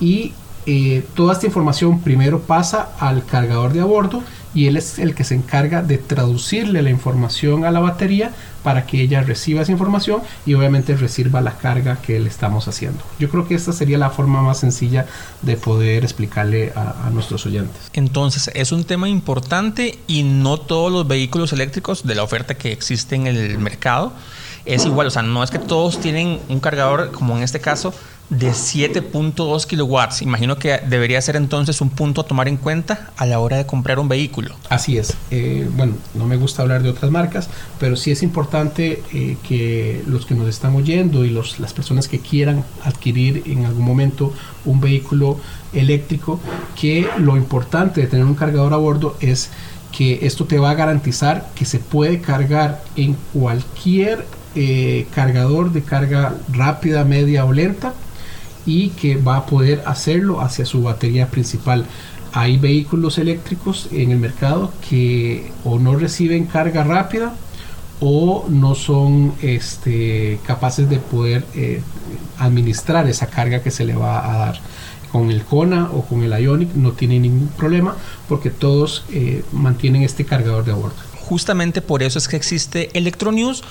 Y 0.00 0.32
eh, 0.66 1.06
toda 1.14 1.32
esta 1.32 1.46
información 1.46 2.00
primero 2.00 2.40
pasa 2.40 2.90
al 2.98 3.24
cargador 3.24 3.72
de 3.72 3.80
a 3.80 3.84
bordo 3.84 4.22
y 4.56 4.68
él 4.68 4.78
es 4.78 4.98
el 4.98 5.14
que 5.14 5.22
se 5.22 5.34
encarga 5.34 5.82
de 5.82 5.98
traducirle 5.98 6.80
la 6.80 6.88
información 6.88 7.66
a 7.66 7.70
la 7.70 7.78
batería 7.78 8.32
para 8.62 8.86
que 8.86 9.02
ella 9.02 9.20
reciba 9.20 9.60
esa 9.60 9.70
información 9.70 10.22
y 10.46 10.54
obviamente 10.54 10.96
reciba 10.96 11.42
la 11.42 11.58
carga 11.58 11.98
que 12.00 12.18
le 12.18 12.28
estamos 12.30 12.66
haciendo. 12.66 13.04
Yo 13.18 13.28
creo 13.28 13.46
que 13.46 13.54
esta 13.54 13.72
sería 13.72 13.98
la 13.98 14.08
forma 14.08 14.40
más 14.40 14.60
sencilla 14.60 15.04
de 15.42 15.58
poder 15.58 16.04
explicarle 16.04 16.72
a, 16.74 17.06
a 17.06 17.10
nuestros 17.10 17.44
oyentes. 17.44 17.76
Entonces 17.92 18.50
es 18.54 18.72
un 18.72 18.84
tema 18.84 19.10
importante 19.10 19.98
y 20.06 20.22
no 20.22 20.56
todos 20.56 20.90
los 20.90 21.06
vehículos 21.06 21.52
eléctricos 21.52 22.06
de 22.06 22.14
la 22.14 22.22
oferta 22.22 22.54
que 22.54 22.72
existe 22.72 23.14
en 23.14 23.26
el 23.26 23.58
mercado 23.58 24.14
es 24.66 24.84
igual, 24.84 25.06
o 25.06 25.10
sea, 25.10 25.22
no 25.22 25.44
es 25.44 25.50
que 25.50 25.60
todos 25.60 26.00
tienen 26.00 26.40
un 26.48 26.58
cargador 26.58 27.12
como 27.12 27.36
en 27.36 27.44
este 27.44 27.60
caso 27.60 27.94
de 28.30 28.50
7.2 28.50 29.66
kilowatts. 29.66 30.22
Imagino 30.22 30.58
que 30.58 30.80
debería 30.88 31.20
ser 31.20 31.36
entonces 31.36 31.80
un 31.80 31.90
punto 31.90 32.22
a 32.22 32.24
tomar 32.24 32.48
en 32.48 32.56
cuenta 32.56 33.10
a 33.16 33.26
la 33.26 33.38
hora 33.38 33.56
de 33.56 33.66
comprar 33.66 33.98
un 33.98 34.08
vehículo. 34.08 34.56
Así 34.68 34.98
es. 34.98 35.14
Eh, 35.30 35.68
bueno, 35.76 35.94
no 36.14 36.26
me 36.26 36.36
gusta 36.36 36.62
hablar 36.62 36.82
de 36.82 36.90
otras 36.90 37.10
marcas, 37.10 37.48
pero 37.78 37.96
sí 37.96 38.10
es 38.10 38.22
importante 38.22 39.02
eh, 39.12 39.36
que 39.46 40.02
los 40.06 40.26
que 40.26 40.34
nos 40.34 40.48
están 40.48 40.74
oyendo 40.74 41.24
y 41.24 41.30
los, 41.30 41.60
las 41.60 41.72
personas 41.72 42.08
que 42.08 42.18
quieran 42.18 42.64
adquirir 42.84 43.44
en 43.46 43.64
algún 43.64 43.84
momento 43.84 44.32
un 44.64 44.80
vehículo 44.80 45.38
eléctrico, 45.72 46.40
que 46.78 47.06
lo 47.18 47.36
importante 47.36 48.00
de 48.00 48.06
tener 48.08 48.26
un 48.26 48.34
cargador 48.34 48.72
a 48.72 48.76
bordo 48.76 49.16
es 49.20 49.50
que 49.92 50.26
esto 50.26 50.44
te 50.46 50.58
va 50.58 50.70
a 50.70 50.74
garantizar 50.74 51.48
que 51.54 51.64
se 51.64 51.78
puede 51.78 52.20
cargar 52.20 52.82
en 52.96 53.16
cualquier 53.32 54.26
eh, 54.54 55.06
cargador 55.14 55.72
de 55.72 55.82
carga 55.82 56.34
rápida, 56.52 57.04
media 57.04 57.44
o 57.44 57.52
lenta 57.52 57.94
y 58.66 58.90
que 58.90 59.16
va 59.16 59.36
a 59.38 59.46
poder 59.46 59.82
hacerlo 59.86 60.40
hacia 60.40 60.66
su 60.66 60.82
batería 60.82 61.28
principal. 61.28 61.86
Hay 62.32 62.58
vehículos 62.58 63.16
eléctricos 63.16 63.88
en 63.92 64.10
el 64.10 64.18
mercado 64.18 64.72
que 64.88 65.50
o 65.64 65.78
no 65.78 65.96
reciben 65.96 66.44
carga 66.46 66.84
rápida 66.84 67.34
o 68.00 68.44
no 68.48 68.74
son 68.74 69.32
este, 69.40 70.38
capaces 70.44 70.90
de 70.90 70.98
poder 70.98 71.46
eh, 71.54 71.80
administrar 72.38 73.08
esa 73.08 73.28
carga 73.28 73.62
que 73.62 73.70
se 73.70 73.84
le 73.86 73.94
va 73.94 74.34
a 74.34 74.38
dar. 74.38 74.60
Con 75.10 75.30
el 75.30 75.44
Kona 75.44 75.88
o 75.92 76.02
con 76.04 76.22
el 76.24 76.38
Ionic 76.38 76.74
no 76.74 76.92
tiene 76.92 77.18
ningún 77.18 77.48
problema 77.48 77.96
porque 78.28 78.50
todos 78.50 79.04
eh, 79.12 79.44
mantienen 79.52 80.02
este 80.02 80.26
cargador 80.26 80.64
de 80.64 80.72
a 80.72 80.74
bordo 80.74 81.15
justamente 81.26 81.82
por 81.82 82.04
eso 82.04 82.18
es 82.18 82.28
que 82.28 82.36
existe 82.36 82.96
Electronews, 82.96 83.64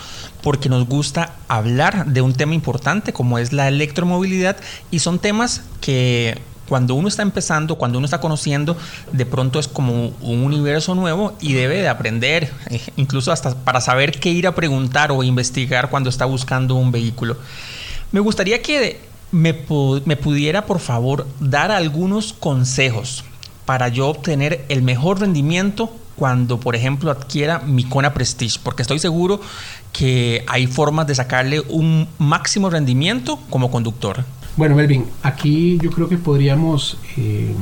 porque 0.43 0.67
nos 0.67 0.85
gusta 0.87 1.35
hablar 1.47 2.05
de 2.05 2.21
un 2.21 2.33
tema 2.33 2.53
importante 2.53 3.13
como 3.13 3.39
es 3.39 3.53
la 3.53 3.69
electromovilidad 3.69 4.57
y 4.91 4.99
son 4.99 5.19
temas 5.19 5.61
que 5.79 6.37
cuando 6.67 6.95
uno 6.95 7.07
está 7.07 7.21
empezando, 7.21 7.77
cuando 7.77 7.97
uno 7.97 8.05
está 8.05 8.19
conociendo, 8.19 8.75
de 9.13 9.25
pronto 9.25 9.59
es 9.59 9.69
como 9.69 10.07
un 10.19 10.43
universo 10.43 10.95
nuevo 10.95 11.33
y 11.39 11.53
debe 11.53 11.81
de 11.81 11.87
aprender, 11.87 12.51
eh, 12.69 12.81
incluso 12.97 13.31
hasta 13.31 13.55
para 13.55 13.79
saber 13.79 14.19
qué 14.19 14.29
ir 14.29 14.47
a 14.47 14.55
preguntar 14.55 15.11
o 15.11 15.23
investigar 15.23 15.89
cuando 15.89 16.09
está 16.09 16.25
buscando 16.25 16.75
un 16.75 16.91
vehículo. 16.91 17.37
Me 18.11 18.19
gustaría 18.19 18.61
que 18.61 18.99
me, 19.31 19.55
me 20.05 20.17
pudiera, 20.17 20.65
por 20.65 20.79
favor, 20.79 21.25
dar 21.39 21.71
algunos 21.71 22.33
consejos 22.33 23.23
para 23.65 23.87
yo 23.89 24.07
obtener 24.07 24.65
el 24.69 24.81
mejor 24.81 25.19
rendimiento 25.19 25.91
cuando, 26.15 26.59
por 26.59 26.75
ejemplo, 26.75 27.11
adquiera 27.11 27.59
mi 27.59 27.83
Kona 27.83 28.13
Prestige, 28.13 28.59
porque 28.63 28.81
estoy 28.81 28.99
seguro 28.99 29.41
que 29.91 30.43
hay 30.47 30.67
formas 30.67 31.07
de 31.07 31.15
sacarle 31.15 31.61
un 31.61 32.07
máximo 32.17 32.69
rendimiento 32.69 33.39
como 33.49 33.69
conductor. 33.69 34.23
Bueno, 34.57 34.75
Melvin, 34.75 35.05
aquí 35.23 35.77
yo 35.81 35.91
creo 35.91 36.07
que 36.07 36.17
podríamos 36.17 36.97
eh, 37.17 37.53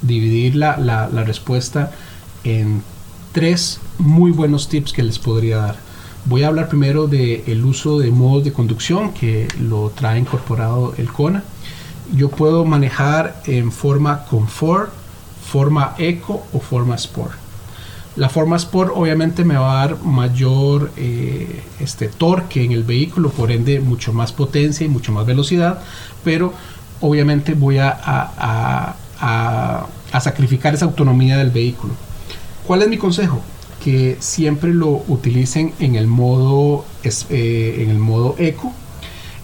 dividir 0.00 0.56
la, 0.56 0.78
la, 0.78 1.24
respuesta 1.24 1.92
en 2.44 2.82
tres 3.32 3.80
muy 3.98 4.30
buenos 4.30 4.68
tips 4.68 4.92
que 4.92 5.02
les 5.02 5.18
podría 5.18 5.58
dar. 5.58 5.76
Voy 6.24 6.44
a 6.44 6.48
hablar 6.48 6.68
primero 6.68 7.06
del 7.06 7.42
el 7.46 7.64
uso 7.64 7.98
de 7.98 8.10
modos 8.10 8.44
de 8.44 8.52
conducción 8.52 9.12
que 9.12 9.48
lo 9.60 9.90
trae 9.90 10.18
incorporado 10.18 10.94
el 10.96 11.12
Kona. 11.12 11.44
Yo 12.14 12.30
puedo 12.30 12.64
manejar 12.64 13.42
en 13.44 13.70
forma 13.70 14.24
Comfort, 14.24 14.90
forma 15.50 15.94
Eco 15.98 16.46
o 16.52 16.60
forma 16.60 16.94
Sport. 16.96 17.32
La 18.16 18.28
forma 18.28 18.56
Sport 18.56 18.92
obviamente 18.94 19.44
me 19.44 19.56
va 19.56 19.72
a 19.72 19.86
dar 19.86 20.02
mayor 20.02 20.90
eh, 20.96 21.62
este, 21.80 22.08
torque 22.08 22.64
en 22.64 22.72
el 22.72 22.82
vehículo, 22.82 23.30
por 23.30 23.50
ende 23.50 23.80
mucho 23.80 24.12
más 24.12 24.32
potencia 24.32 24.84
y 24.84 24.88
mucho 24.88 25.12
más 25.12 25.24
velocidad, 25.24 25.80
pero 26.24 26.52
obviamente 27.00 27.54
voy 27.54 27.78
a, 27.78 27.96
a, 29.20 30.20
sacrificar 30.20 30.74
esa 30.74 30.84
autonomía 30.84 31.36
del 31.38 31.50
vehículo. 31.50 31.94
¿Cuál 32.66 32.82
es 32.82 32.88
mi 32.88 32.98
consejo? 32.98 33.40
Que 33.82 34.16
siempre 34.18 34.74
lo 34.74 35.04
utilicen 35.06 35.72
en 35.78 35.94
el 35.94 36.08
modo, 36.08 36.84
eh, 37.04 37.78
en 37.78 37.90
el 37.90 37.98
modo 37.98 38.34
eco, 38.38 38.72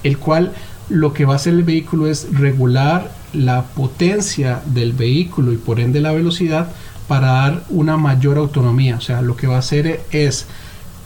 el 0.02 0.18
cual 0.18 0.52
lo 0.88 1.12
que 1.12 1.25
va 1.25 1.34
a 1.34 1.37
hacer 1.37 1.54
el 1.54 1.62
vehículo 1.62 2.08
es 2.08 2.26
regular 2.32 3.24
la 3.35 3.62
potencia 3.62 4.62
del 4.67 4.93
vehículo 4.93 5.53
y 5.53 5.57
por 5.57 5.81
ende 5.81 6.00
la 6.00 6.12
velocidad 6.12 6.69
para 7.09 7.29
dar 7.29 7.64
una 7.69 7.97
mayor 7.97 8.38
autonomía. 8.38 8.97
O 8.97 9.00
sea, 9.00 9.23
lo 9.23 9.37
que 9.37 9.47
va 9.47 9.57
a 9.57 9.59
hacer 9.59 10.03
es 10.11 10.47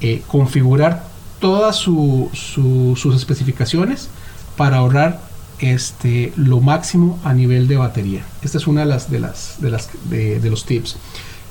eh, 0.01 0.23
configurar 0.27 1.07
todas 1.41 1.77
sus 1.77 3.15
especificaciones 3.15 4.09
para 4.57 4.79
ahorrar 4.79 5.21
este, 5.61 6.33
lo 6.37 6.61
máximo 6.61 7.19
a 7.25 7.33
nivel 7.33 7.69
de 7.69 7.77
batería. 7.77 8.23
Esta 8.43 8.59
es 8.59 8.67
una 8.67 8.83
de 8.83 8.87
las 8.87 9.11
de 9.11 9.19
las 9.21 9.91
de 10.09 10.51
los 10.51 10.65
tips. 10.65 10.97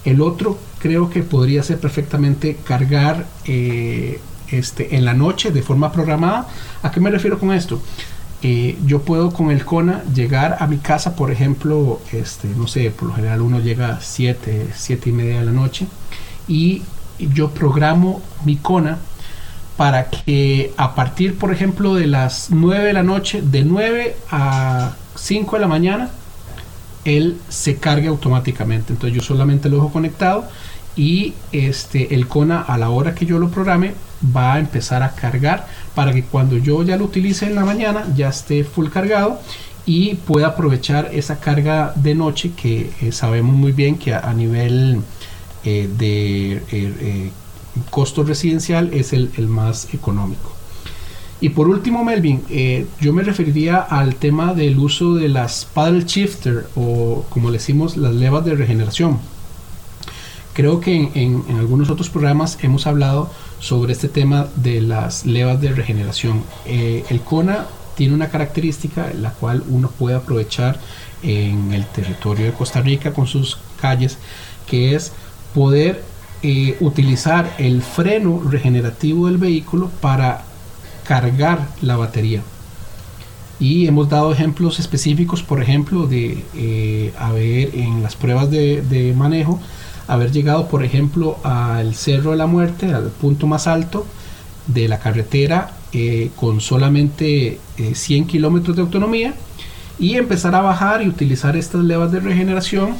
El 0.06 0.22
otro 0.22 0.58
creo 0.80 1.10
que 1.10 1.24
podría 1.24 1.64
ser 1.64 1.80
perfectamente 1.80 2.58
cargar 2.64 3.26
eh, 3.46 4.22
este, 4.50 4.96
en 4.96 5.04
la 5.04 5.14
noche 5.14 5.52
de 5.52 5.62
forma 5.62 5.92
programada. 5.92 6.48
¿A 6.82 6.92
qué 6.92 7.02
me 7.02 7.12
refiero 7.12 7.38
con 7.40 7.52
esto? 7.52 7.82
Eh, 8.44 8.77
yo 8.86 9.01
puedo 9.01 9.32
con 9.32 9.50
el 9.50 9.65
Kona 9.65 10.03
llegar 10.13 10.58
a 10.60 10.67
mi 10.67 10.77
casa, 10.77 11.15
por 11.15 11.32
ejemplo, 11.32 12.00
este, 12.12 12.48
no 12.50 12.67
sé, 12.67 12.91
por 12.91 13.10
lo 13.10 13.15
general 13.15 13.41
uno 13.41 13.60
llega 13.60 13.96
a 13.96 14.01
7, 14.01 14.67
7 14.75 15.10
y 15.10 15.13
media 15.13 15.39
de 15.39 15.46
la 15.46 15.51
noche 15.51 15.88
y 16.48 16.84
yo 17.17 17.50
programo 17.50 18.22
mi 18.46 18.58
Kona 18.58 19.00
para 19.75 20.10
que 20.10 20.72
a 20.77 20.94
partir, 20.94 21.38
por 21.38 21.51
ejemplo, 21.51 21.96
de 21.96 22.08
las 22.08 22.50
9 22.51 22.86
de 22.86 22.94
la 22.94 23.03
noche, 23.03 23.41
de 23.41 23.63
9 23.63 24.15
a 24.32 24.94
5 25.15 25.56
de 25.56 25.60
la 25.60 25.67
mañana, 25.67 26.10
él 27.06 27.38
se 27.50 27.77
cargue 27.77 28.08
automáticamente. 28.08 28.94
Entonces 28.94 29.15
yo 29.15 29.24
solamente 29.24 29.70
lo 29.70 29.77
dejo 29.77 29.91
conectado 29.91 30.48
y 30.96 31.34
este, 31.51 32.13
el 32.13 32.27
Kona 32.27 32.62
a 32.62 32.77
la 32.77 32.89
hora 32.89 33.15
que 33.15 33.25
yo 33.25 33.39
lo 33.39 33.50
programe 33.50 33.94
va 34.36 34.54
a 34.54 34.60
empezar 34.60 35.04
a 35.04 35.12
cargar 35.12 35.68
para 35.96 36.14
que 36.14 36.24
cuando 36.24 36.58
yo 36.58 36.84
ya 36.84 36.98
lo 36.98 37.06
utilice 37.06 37.46
en 37.46 37.56
la 37.56 37.66
mañana 37.66 38.06
ya 38.16 38.30
esté 38.30 38.64
full 38.64 38.90
cargado 38.90 39.40
y 39.86 40.16
pueda 40.16 40.48
aprovechar 40.48 41.10
esa 41.14 41.40
carga 41.40 41.94
de 41.96 42.14
noche 42.14 42.52
que 42.52 42.92
eh, 43.02 43.12
sabemos 43.12 43.56
muy 43.56 43.72
bien 43.72 43.98
que 43.98 44.14
a, 44.14 44.34
nivel 44.34 45.02
eh, 45.64 45.90
de 45.98 46.62
eh, 46.72 47.32
costo 47.90 48.24
residencial 48.24 48.94
es 48.94 49.14
el, 49.14 49.32
más 49.48 49.94
económico. 49.94 50.54
Y 51.40 51.50
por 51.50 51.70
último, 51.70 52.04
Melvin, 52.04 52.42
yo 53.00 53.14
me 53.14 53.22
referiría 53.22 53.78
al 53.78 54.16
tema 54.16 54.56
del 54.56 54.80
uso 54.80 55.14
de 55.14 55.30
las 55.30 55.66
paddle 55.66 56.04
shifter 56.04 56.68
o 56.76 57.26
como 57.30 57.52
le 57.52 57.60
decimos 57.60 57.96
las 57.96 58.14
levas 58.16 58.44
de 58.44 58.56
regeneración. 58.56 59.20
Creo 60.58 60.80
que 60.80 61.12
en 61.14 61.60
algunos 61.60 61.92
otros 61.92 62.10
programas 62.10 62.58
hemos 62.64 62.88
hablado 62.88 63.30
sobre 63.60 63.94
este 63.94 64.10
tema 64.10 64.48
de 64.56 64.82
las 64.82 65.24
levas 65.24 65.62
de 65.62 65.70
regeneración. 65.70 66.42
Eh, 66.66 67.06
el 67.12 67.22
Kona 67.22 67.68
tiene 67.96 68.16
una 68.16 68.30
característica 68.30 69.12
la 69.14 69.34
cual 69.34 69.64
uno 69.70 69.92
puede 69.92 70.16
aprovechar 70.16 70.80
en 71.22 71.74
el 71.74 71.86
territorio 71.86 72.48
de 72.48 72.54
Costa 72.54 72.82
Rica 72.82 73.14
con 73.14 73.28
sus 73.28 73.60
calles, 73.80 74.18
que 74.66 74.96
es 74.96 75.12
poder 75.54 76.04
eh, 76.42 76.76
utilizar 76.80 77.54
el 77.60 77.84
freno 77.84 78.42
regenerativo 78.44 79.28
del 79.28 79.38
vehículo 79.38 79.92
para 80.02 80.44
cargar 81.08 81.67
la 81.84 81.98
batería. 81.98 82.41
Y 83.60 83.86
hemos 83.86 84.10
dado 84.10 84.34
ejemplos 84.34 84.80
específicos, 84.80 85.43
por 85.43 85.62
ejemplo, 85.62 86.08
de 86.08 86.43
eh, 86.56 87.13
haber 87.20 87.76
en 87.76 88.02
las 88.02 88.15
pruebas 88.15 88.50
de 88.50 89.13
manejo 89.15 89.60
haber 90.08 90.32
llegado, 90.32 90.67
por 90.67 90.84
ejemplo, 90.84 91.38
al 91.43 91.96
Cerro 91.96 92.32
de 92.32 92.38
la 92.38 92.48
Muerte, 92.48 92.93
al 92.93 93.10
punto 93.10 93.48
más 93.48 93.67
alto 93.67 94.06
de 94.67 94.88
la 94.88 95.00
carretera, 95.00 95.72
eh, 95.93 96.32
con 96.36 96.62
solamente 96.62 97.60
100 97.93 98.24
eh, 98.24 98.28
kilómetros 98.28 98.76
de 98.76 98.82
autonomía, 98.82 99.34
y 100.00 100.15
empezar 100.15 100.56
a 100.56 100.62
bajar 100.62 101.02
y 101.02 101.08
utilizar 101.08 101.56
estas 101.58 101.84
levas 101.84 102.12
de 102.12 102.20
regeneración, 102.20 102.96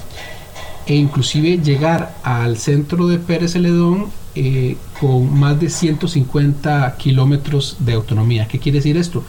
e 0.86 0.96
inclusive 0.96 1.58
llegar 1.58 2.16
al 2.24 2.58
centro 2.58 3.08
de 3.08 3.20
Pérez 3.20 3.54
Celedón 3.54 4.08
eh, 4.36 4.78
con 5.02 5.38
más 5.38 5.60
de 5.60 5.70
150 5.70 6.96
kilómetros 6.98 7.78
de 7.80 7.94
autonomía. 7.94 8.48
¿Qué 8.48 8.60
quiere 8.60 8.80
decir 8.80 8.98
esto? 8.98 9.24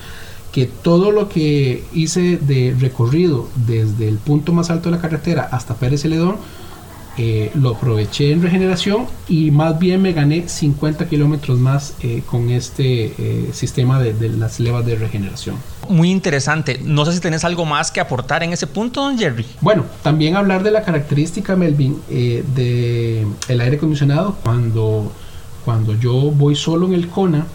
que 0.53 0.67
todo 0.67 1.13
lo 1.13 1.29
que 1.29 1.85
hice 1.93 2.39
de 2.39 2.75
recorrido 2.79 3.49
desde 3.67 4.09
el 4.09 4.17
punto 4.17 4.53
más 4.53 4.71
alto 4.71 4.89
de 4.89 4.97
la 4.97 5.03
carretera 5.03 5.49
hasta 5.53 5.75
Pérez 5.75 6.03
Celedón 6.03 6.37
eh, 7.21 7.51
lo 7.57 7.71
aproveché 7.71 8.31
en 8.31 8.41
regeneración 8.41 9.09
y 9.27 9.51
más 9.51 9.77
bien 9.77 10.01
me 10.01 10.13
gané 10.13 10.49
50 10.49 11.09
kilómetros 11.09 11.59
más 11.59 11.95
eh, 12.01 12.23
con 12.25 12.49
este 12.51 13.07
eh, 13.19 13.51
sistema 13.53 13.99
de, 13.99 14.29
las 14.29 14.61
levas 14.61 14.87
de 14.87 14.95
regeneración. 14.95 15.57
Muy 15.89 16.13
interesante. 16.13 16.81
No 16.85 17.05
sé 17.05 17.13
si 17.15 17.19
tenés 17.19 17.43
algo 17.43 17.65
más 17.65 17.91
que 17.91 17.99
aportar 17.99 18.45
en 18.45 18.53
ese 18.53 18.69
punto, 18.69 19.03
don 19.03 19.19
Jerry. 19.19 19.45
Bueno, 19.61 19.85
también 20.05 20.37
hablar 20.37 20.63
de 20.63 20.71
la 20.71 20.85
característica, 20.85 21.57
Melvin, 21.57 22.01
de 22.09 23.27
el 23.49 23.61
aire 23.61 23.79
acondicionado. 23.79 24.37
Cuando, 24.45 25.11
cuando 25.65 25.95
yo 25.95 26.13
voy 26.31 26.55
solo 26.55 26.87
en 26.87 26.93
el 26.93 27.09
Kona, 27.09 27.47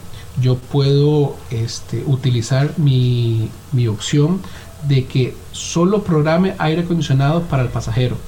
yo 0.42 0.56
puedo 0.56 1.36
este, 1.50 2.02
utilizar 2.04 2.74
mi, 2.76 3.48
mi 3.72 3.86
opción 3.88 4.42
de 4.86 5.06
que 5.06 5.34
solo 5.52 6.02
programe 6.02 6.54
aire 6.58 6.82
acondicionado 6.82 7.44
para 7.44 7.62
el 7.62 7.70
pasajero 7.70 8.18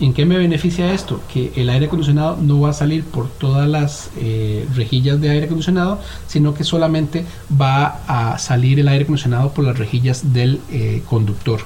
¿En 0.00 0.12
qué 0.12 0.26
me 0.26 0.36
beneficia 0.36 0.92
esto? 0.92 1.20
Que 1.32 1.52
el 1.54 1.70
aire 1.70 1.86
acondicionado 1.86 2.36
no 2.40 2.60
va 2.60 2.70
a 2.70 2.72
salir 2.72 3.04
por 3.04 3.28
todas 3.28 3.68
las 3.68 4.10
eh, 4.18 4.66
rejillas 4.74 5.20
de 5.20 5.30
aire 5.30 5.46
acondicionado, 5.46 6.00
sino 6.26 6.52
que 6.52 6.64
solamente 6.64 7.24
va 7.60 8.00
a 8.08 8.38
salir 8.38 8.80
el 8.80 8.88
aire 8.88 9.04
acondicionado 9.04 9.52
por 9.52 9.64
las 9.64 9.78
rejillas 9.78 10.32
del 10.32 10.60
eh, 10.72 11.02
conductor. 11.08 11.60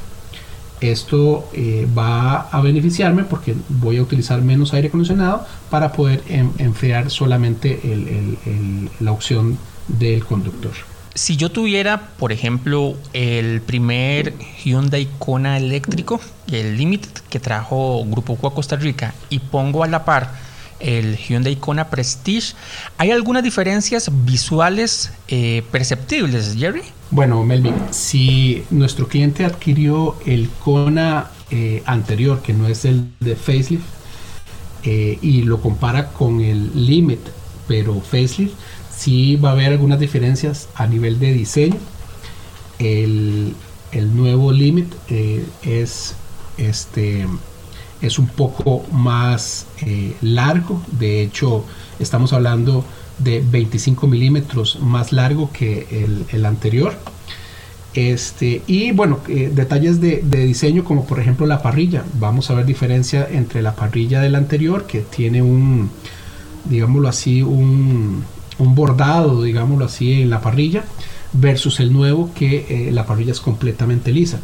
Esto 0.81 1.49
eh, 1.55 1.89
va 1.97 2.43
a 2.43 2.61
beneficiarme 2.61 3.25
porque 3.25 3.57
voy 3.69 3.97
a 3.97 4.03
utilizar 4.03 4.43
menos 4.43 4.75
aire 4.75 4.89
acondicionado 4.89 5.47
para 5.71 5.93
poder 5.93 6.23
enfriar 6.59 7.11
solamente 7.11 7.81
la 9.01 9.11
opción 9.11 9.59
del 9.89 10.25
conductor 10.25 10.73
si 11.19 11.37
yo 11.37 11.51
tuviera, 11.51 12.11
por 12.17 12.31
ejemplo, 12.31 12.95
el 13.13 13.61
primer 13.61 14.35
Hyundai 14.65 15.09
Kona 15.19 15.57
eléctrico, 15.57 16.21
el 16.51 16.77
Limited 16.77 17.11
que 17.29 17.41
trajo 17.41 18.05
Grupo 18.07 18.37
Cuba 18.37 18.55
Costa 18.55 18.77
Rica, 18.77 19.15
y 19.29 19.41
pongo 19.41 19.83
a 19.83 19.89
la 19.89 20.05
par 20.05 20.33
el 20.79 21.17
Hyundai 21.17 21.57
Kona 21.57 21.91
Prestige, 21.91 22.55
¿hay 22.99 23.11
algunas 23.11 23.43
diferencias 23.43 24.09
visuales 24.25 25.13
eh, 25.27 25.65
perceptibles, 25.73 26.55
Jerry? 26.57 26.83
Bueno, 27.11 27.43
Melvin, 27.43 27.75
si 27.91 28.63
nuestro 28.71 29.09
cliente 29.09 29.45
adquirió 29.45 30.17
el 30.25 30.49
Kona 30.49 31.31
eh, 31.51 31.83
anterior, 31.85 32.43
que 32.43 32.53
no 32.53 32.69
es 32.69 32.85
el 32.85 33.11
de 33.19 33.35
facelift, 33.35 33.83
eh, 34.85 35.19
y 35.21 35.43
lo 35.43 35.61
compara 35.61 36.13
con 36.13 36.41
el 36.41 36.71
Limit, 36.87 37.19
pero 37.69 38.01
facelift, 38.01 38.55
sí 38.99 39.37
va 39.37 39.51
a 39.51 39.53
haber 39.53 39.73
algunas 39.73 40.01
diferencias 40.01 40.69
a 40.75 40.87
nivel 40.87 41.21
de 41.21 41.33
diseño. 41.33 41.77
El, 42.81 43.55
nuevo 44.15 44.51
Limit 44.53 44.93
eh, 45.09 45.45
es, 45.63 46.15
este, 46.57 47.27
es 48.03 48.19
un 48.19 48.27
poco 48.27 48.85
más 48.91 49.67
eh, 49.83 50.15
largo. 50.21 50.83
De 50.99 51.23
hecho, 51.23 51.65
estamos 51.99 52.33
hablando 52.33 52.85
de 53.19 53.43
25 53.49 54.07
milímetros 54.07 54.79
más 54.81 55.13
largo 55.13 55.51
que 55.53 56.27
el, 56.33 56.47
anterior. 56.47 56.95
Este, 57.95 58.63
y 58.67 58.93
bueno, 58.93 59.21
eh, 59.29 59.51
detalles 59.53 60.01
de, 60.01 60.23
de, 60.23 60.45
diseño 60.45 60.85
como 60.85 61.07
por 61.07 61.19
ejemplo 61.21 61.47
la 61.47 61.63
parrilla. 61.63 62.05
Vamos 62.19 62.51
a 62.51 62.55
ver 62.55 62.67
diferencia 62.67 63.27
entre 63.31 63.63
la 63.63 63.75
parrilla 63.75 64.21
del 64.21 64.35
anterior 64.35 64.87
que 64.87 65.01
tiene 65.01 65.43
un, 65.43 65.91
digámoslo 66.65 67.09
así, 67.09 67.43
un, 67.43 68.25
un 68.59 68.75
bordado, 68.75 69.43
digámoslo 69.43 69.85
así, 69.85 70.23
en 70.23 70.31
la 70.31 70.41
parrilla, 70.41 70.85
versus 71.33 71.81
el 71.81 71.93
nuevo 71.93 72.31
que 72.35 72.67
eh, 72.69 72.93
la 72.93 73.07
parrilla 73.07 73.33
es 73.33 73.41
completamente 73.41 74.13
lisa. 74.13 74.41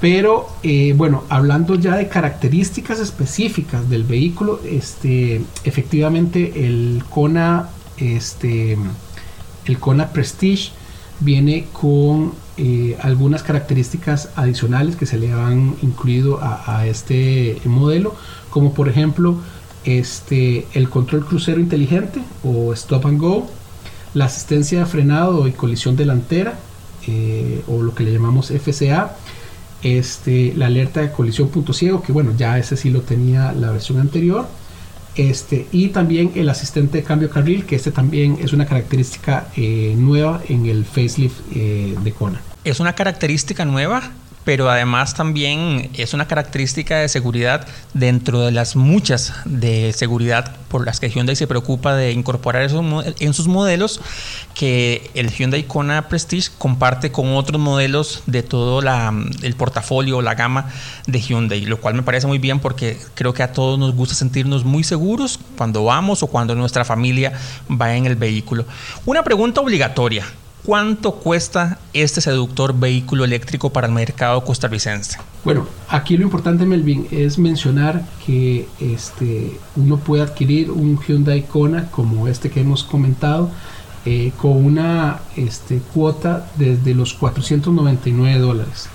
Pero 0.00 0.48
eh, 0.62 0.94
bueno, 0.96 1.24
hablando 1.28 1.74
ya 1.74 1.96
de 1.96 2.08
características 2.08 3.00
específicas 3.00 3.88
del 3.88 4.04
vehículo, 4.04 4.60
este, 4.64 5.40
efectivamente 5.64 6.66
el 6.66 7.02
Kona, 7.08 7.70
este, 7.96 8.76
el 9.64 9.78
Kona 9.78 10.08
Prestige 10.08 10.72
viene 11.20 11.66
con 11.72 12.34
eh, 12.58 12.96
algunas 13.00 13.42
características 13.42 14.30
adicionales 14.36 14.96
que 14.96 15.06
se 15.06 15.16
le 15.16 15.32
han 15.32 15.76
incluido 15.80 16.40
a, 16.42 16.78
a 16.78 16.86
este 16.86 17.58
modelo, 17.64 18.14
como 18.50 18.74
por 18.74 18.90
ejemplo 18.90 19.38
este, 19.86 20.66
el 20.74 20.90
control 20.90 21.24
crucero 21.24 21.60
inteligente 21.60 22.20
o 22.44 22.72
stop 22.74 23.06
and 23.06 23.18
go, 23.18 23.48
la 24.14 24.26
asistencia 24.26 24.80
de 24.80 24.86
frenado 24.86 25.46
y 25.48 25.52
colisión 25.52 25.96
delantera 25.96 26.58
eh, 27.06 27.62
o 27.68 27.82
lo 27.82 27.94
que 27.94 28.02
le 28.02 28.12
llamamos 28.12 28.50
FCA, 28.50 29.16
este, 29.82 30.52
la 30.56 30.66
alerta 30.66 31.00
de 31.00 31.12
colisión 31.12 31.48
punto 31.48 31.72
ciego, 31.72 32.02
que 32.02 32.12
bueno, 32.12 32.32
ya 32.36 32.58
ese 32.58 32.76
sí 32.76 32.90
lo 32.90 33.02
tenía 33.02 33.52
la 33.52 33.70
versión 33.70 34.00
anterior, 34.00 34.48
este, 35.14 35.66
y 35.70 35.88
también 35.88 36.32
el 36.34 36.48
asistente 36.48 36.98
de 36.98 37.04
cambio 37.04 37.30
carril, 37.30 37.64
que 37.64 37.76
este 37.76 37.90
también 37.90 38.38
es 38.42 38.52
una 38.52 38.66
característica 38.66 39.48
eh, 39.56 39.94
nueva 39.96 40.42
en 40.48 40.66
el 40.66 40.84
facelift 40.84 41.40
eh, 41.54 41.94
de 42.02 42.12
Kona. 42.12 42.42
Es 42.64 42.80
una 42.80 42.94
característica 42.94 43.64
nueva 43.64 44.10
pero 44.46 44.70
además 44.70 45.14
también 45.14 45.90
es 45.94 46.14
una 46.14 46.28
característica 46.28 46.98
de 46.98 47.08
seguridad 47.08 47.66
dentro 47.94 48.42
de 48.42 48.52
las 48.52 48.76
muchas 48.76 49.32
de 49.44 49.92
seguridad 49.92 50.54
por 50.68 50.86
las 50.86 51.00
que 51.00 51.10
Hyundai 51.10 51.34
se 51.34 51.48
preocupa 51.48 51.96
de 51.96 52.12
incorporar 52.12 52.62
eso 52.62 52.80
en 53.18 53.34
sus 53.34 53.48
modelos 53.48 54.00
que 54.54 55.10
el 55.14 55.32
Hyundai 55.32 55.64
Kona 55.64 56.06
Prestige 56.06 56.50
comparte 56.58 57.10
con 57.10 57.34
otros 57.34 57.60
modelos 57.60 58.22
de 58.26 58.44
todo 58.44 58.82
la, 58.82 59.12
el 59.42 59.56
portafolio, 59.56 60.22
la 60.22 60.36
gama 60.36 60.70
de 61.08 61.20
Hyundai, 61.20 61.62
lo 61.62 61.80
cual 61.80 61.94
me 61.94 62.04
parece 62.04 62.28
muy 62.28 62.38
bien 62.38 62.60
porque 62.60 63.00
creo 63.14 63.34
que 63.34 63.42
a 63.42 63.52
todos 63.52 63.80
nos 63.80 63.96
gusta 63.96 64.14
sentirnos 64.14 64.64
muy 64.64 64.84
seguros 64.84 65.40
cuando 65.58 65.82
vamos 65.82 66.22
o 66.22 66.28
cuando 66.28 66.54
nuestra 66.54 66.84
familia 66.84 67.32
va 67.68 67.96
en 67.96 68.06
el 68.06 68.14
vehículo. 68.14 68.64
Una 69.06 69.24
pregunta 69.24 69.60
obligatoria. 69.60 70.24
¿Cuánto 70.66 71.12
cuesta 71.12 71.78
este 71.92 72.20
seductor 72.20 72.76
vehículo 72.76 73.24
eléctrico 73.24 73.70
para 73.70 73.86
el 73.86 73.92
mercado 73.92 74.42
costarricense? 74.42 75.16
Bueno, 75.44 75.64
aquí 75.88 76.16
lo 76.16 76.24
importante, 76.24 76.66
Melvin, 76.66 77.06
es 77.12 77.38
mencionar 77.38 78.04
que 78.26 78.66
este, 78.80 79.60
uno 79.76 79.98
puede 79.98 80.24
adquirir 80.24 80.72
un 80.72 80.98
Hyundai 81.00 81.42
Kona 81.42 81.88
como 81.92 82.26
este 82.26 82.50
que 82.50 82.62
hemos 82.62 82.82
comentado 82.82 83.48
eh, 84.04 84.32
con 84.36 84.56
una 84.64 85.20
este, 85.36 85.78
cuota 85.94 86.50
desde 86.56 86.96
los 86.96 87.14
499 87.14 88.36
dólares. 88.40 88.88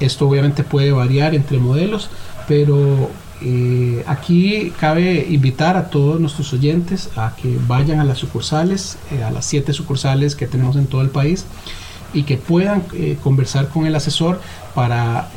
Esto 0.00 0.28
obviamente 0.28 0.64
puede 0.64 0.92
variar 0.92 1.34
entre 1.34 1.56
modelos, 1.56 2.10
pero 2.46 3.08
eh, 3.42 4.04
aquí 4.06 4.72
cabe 4.78 5.26
invitar 5.30 5.76
a 5.76 5.88
todos 5.88 6.20
nuestros 6.20 6.52
oyentes 6.52 7.10
a 7.16 7.34
que 7.36 7.58
vayan 7.66 8.00
a 8.00 8.04
las 8.04 8.18
sucursales, 8.18 8.98
eh, 9.10 9.22
a 9.22 9.30
las 9.30 9.46
siete 9.46 9.72
sucursales 9.72 10.36
que 10.36 10.46
tenemos 10.46 10.76
en 10.76 10.86
todo 10.86 11.00
el 11.00 11.10
país 11.10 11.46
y 12.12 12.24
que 12.24 12.36
puedan 12.36 12.82
eh, 12.92 13.16
conversar 13.22 13.68
con 13.68 13.86
el 13.86 13.94
asesor 13.94 14.40
para 14.74 15.30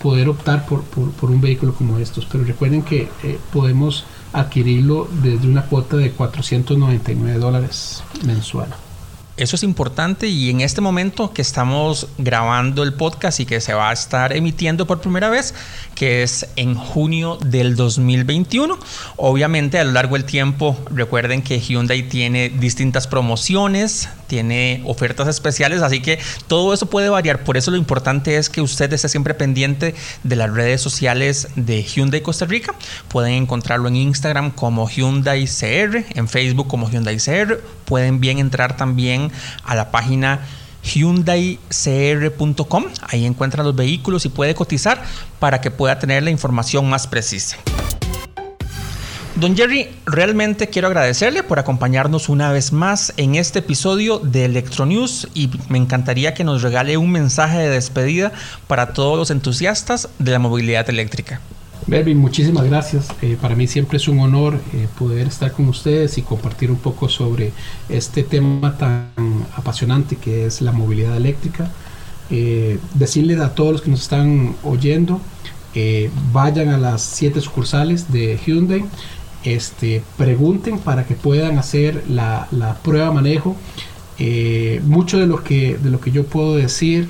poder 0.00 0.28
optar 0.28 0.66
por, 0.66 0.82
por, 0.82 1.30
un 1.30 1.40
vehículo 1.40 1.74
como 1.74 1.98
estos. 1.98 2.26
Pero 2.26 2.44
recuerden 2.44 2.82
que 2.82 3.08
podemos 3.52 4.04
adquirirlo 4.32 5.08
desde 5.22 5.46
una 5.46 5.62
cuota 5.62 5.96
de 5.96 6.10
499 6.10 7.38
dólares 7.38 8.02
mensual. 8.24 8.68
Eso 9.42 9.56
es 9.56 9.64
importante 9.64 10.28
y 10.28 10.50
en 10.50 10.60
este 10.60 10.80
momento 10.80 11.32
que 11.32 11.42
estamos 11.42 12.06
grabando 12.16 12.84
el 12.84 12.94
podcast 12.94 13.40
y 13.40 13.44
que 13.44 13.60
se 13.60 13.74
va 13.74 13.90
a 13.90 13.92
estar 13.92 14.32
emitiendo 14.36 14.86
por 14.86 15.00
primera 15.00 15.30
vez, 15.30 15.52
que 15.96 16.22
es 16.22 16.46
en 16.54 16.76
junio 16.76 17.38
del 17.44 17.74
2021. 17.74 18.78
Obviamente 19.16 19.80
a 19.80 19.84
lo 19.84 19.90
largo 19.90 20.14
del 20.14 20.26
tiempo 20.26 20.78
recuerden 20.92 21.42
que 21.42 21.58
Hyundai 21.58 22.08
tiene 22.08 22.50
distintas 22.50 23.08
promociones, 23.08 24.08
tiene 24.32 24.80
ofertas 24.86 25.28
especiales, 25.28 25.82
así 25.82 26.00
que 26.00 26.18
todo 26.46 26.72
eso 26.72 26.86
puede 26.86 27.10
variar. 27.10 27.44
Por 27.44 27.58
eso 27.58 27.70
lo 27.70 27.76
importante 27.76 28.38
es 28.38 28.48
que 28.48 28.62
usted 28.62 28.90
esté 28.90 29.10
siempre 29.10 29.34
pendiente 29.34 29.94
de 30.22 30.36
las 30.36 30.50
redes 30.50 30.80
sociales 30.80 31.48
de 31.54 31.82
Hyundai 31.82 32.22
Costa 32.22 32.46
Rica. 32.46 32.74
Pueden 33.08 33.34
encontrarlo 33.34 33.88
en 33.88 33.96
Instagram 33.96 34.50
como 34.50 34.88
Hyundai 34.88 35.44
CR, 35.44 36.06
en 36.14 36.28
Facebook 36.28 36.66
como 36.66 36.88
Hyundai 36.88 37.18
CR. 37.18 37.58
Pueden 37.84 38.20
bien 38.20 38.38
entrar 38.38 38.74
también 38.74 39.30
a 39.64 39.74
la 39.74 39.90
página 39.90 40.40
hyundaicr.com. 40.82 42.84
Ahí 43.02 43.26
encuentra 43.26 43.62
los 43.62 43.76
vehículos 43.76 44.24
y 44.24 44.30
puede 44.30 44.54
cotizar 44.54 45.02
para 45.40 45.60
que 45.60 45.70
pueda 45.70 45.98
tener 45.98 46.22
la 46.22 46.30
información 46.30 46.88
más 46.88 47.06
precisa. 47.06 47.58
Don 49.42 49.56
Jerry, 49.56 49.88
realmente 50.06 50.68
quiero 50.68 50.86
agradecerle 50.86 51.42
por 51.42 51.58
acompañarnos 51.58 52.28
una 52.28 52.52
vez 52.52 52.72
más 52.72 53.12
en 53.16 53.34
este 53.34 53.58
episodio 53.58 54.20
de 54.20 54.44
Electronews 54.44 55.26
y 55.34 55.50
me 55.68 55.78
encantaría 55.78 56.32
que 56.32 56.44
nos 56.44 56.62
regale 56.62 56.96
un 56.96 57.10
mensaje 57.10 57.58
de 57.58 57.68
despedida 57.68 58.30
para 58.68 58.92
todos 58.92 59.18
los 59.18 59.32
entusiastas 59.32 60.08
de 60.20 60.30
la 60.30 60.38
movilidad 60.38 60.88
eléctrica. 60.88 61.40
Melvin, 61.88 62.18
muchísimas 62.18 62.66
gracias. 62.66 63.08
Eh, 63.20 63.36
para 63.40 63.56
mí 63.56 63.66
siempre 63.66 63.96
es 63.96 64.06
un 64.06 64.20
honor 64.20 64.60
eh, 64.74 64.86
poder 64.96 65.26
estar 65.26 65.50
con 65.50 65.68
ustedes 65.68 66.18
y 66.18 66.22
compartir 66.22 66.70
un 66.70 66.78
poco 66.78 67.08
sobre 67.08 67.50
este 67.88 68.22
tema 68.22 68.78
tan 68.78 69.08
apasionante 69.56 70.14
que 70.14 70.46
es 70.46 70.60
la 70.60 70.70
movilidad 70.70 71.16
eléctrica. 71.16 71.68
Eh, 72.30 72.78
decirles 72.94 73.40
a 73.40 73.56
todos 73.56 73.72
los 73.72 73.82
que 73.82 73.90
nos 73.90 74.02
están 74.02 74.54
oyendo, 74.62 75.20
vayan 76.32 76.68
a 76.68 76.76
las 76.76 77.00
siete 77.00 77.40
sucursales 77.40 78.12
de 78.12 78.38
Hyundai, 78.46 78.84
este, 79.44 80.02
pregunten 80.16 80.78
para 80.78 81.04
que 81.04 81.14
puedan 81.14 81.58
hacer 81.58 82.04
la, 82.08 82.46
prueba 82.82 83.10
manejo. 83.12 83.56
mucho 84.84 85.18
de 85.18 85.26
lo 85.26 85.42
que 85.42 85.76
de 85.78 85.90
lo 85.90 86.00
que 86.00 86.12
yo 86.12 86.24
puedo 86.24 86.54
decir 86.54 87.08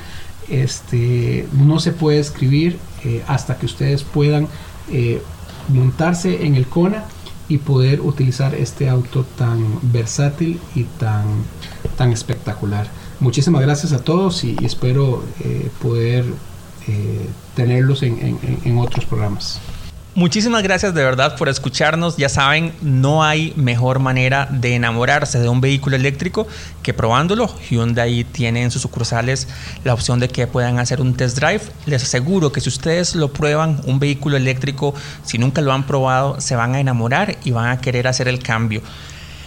este, 0.48 1.48
no 1.52 1.80
se 1.80 1.92
puede 1.92 2.18
escribir 2.18 2.78
eh, 3.04 3.22
hasta 3.26 3.56
que 3.56 3.66
ustedes 3.66 4.02
puedan 4.02 4.48
eh, 4.90 5.22
montarse 5.68 6.44
en 6.44 6.56
el 6.56 6.66
Kona 6.66 7.04
y 7.48 7.58
poder 7.58 8.00
utilizar 8.00 8.54
este 8.54 8.88
auto 8.88 9.24
tan 9.36 9.78
versátil 9.92 10.60
y 10.74 10.84
tan, 10.84 11.24
tan 11.96 12.12
espectacular. 12.12 12.88
Muchísimas 13.20 13.62
gracias 13.62 13.92
a 13.92 14.02
todos 14.02 14.44
y, 14.44 14.56
espero 14.62 15.22
eh, 15.40 15.70
poder 15.80 16.24
tenerlos 17.54 18.02
en 18.02 18.78
otros 18.78 19.04
programas. 19.04 19.60
Muchísimas 20.14 20.62
gracias 20.62 20.92
de 20.92 21.02
verdad 21.02 21.36
por 21.38 21.48
escucharnos. 21.48 22.18
Ya 22.18 22.28
saben, 22.28 22.74
no 22.82 23.24
hay 23.24 23.54
mejor 23.56 23.98
manera 23.98 24.46
de 24.50 24.74
enamorarse 24.74 25.38
de 25.38 25.48
un 25.48 25.62
vehículo 25.62 25.96
eléctrico 25.96 26.46
que 26.82 26.92
probándolo. 26.92 27.48
Hyundai 27.70 28.22
tiene 28.24 28.62
en 28.62 28.70
sus 28.70 28.82
sucursales 28.82 29.48
la 29.84 29.94
opción 29.94 30.20
de 30.20 30.28
que 30.28 30.46
puedan 30.46 30.78
hacer 30.78 31.00
un 31.00 31.14
test 31.14 31.38
drive. 31.38 31.62
Les 31.86 32.02
aseguro 32.02 32.52
que 32.52 32.60
si 32.60 32.68
ustedes 32.68 33.14
lo 33.14 33.32
prueban, 33.32 33.80
un 33.86 33.98
vehículo 33.98 34.36
eléctrico, 34.36 34.94
si 35.24 35.38
nunca 35.38 35.62
lo 35.62 35.72
han 35.72 35.86
probado, 35.86 36.42
se 36.42 36.56
van 36.56 36.74
a 36.74 36.80
enamorar 36.80 37.38
y 37.42 37.52
van 37.52 37.70
a 37.70 37.80
querer 37.80 38.06
hacer 38.06 38.28
el 38.28 38.38
cambio. 38.38 38.82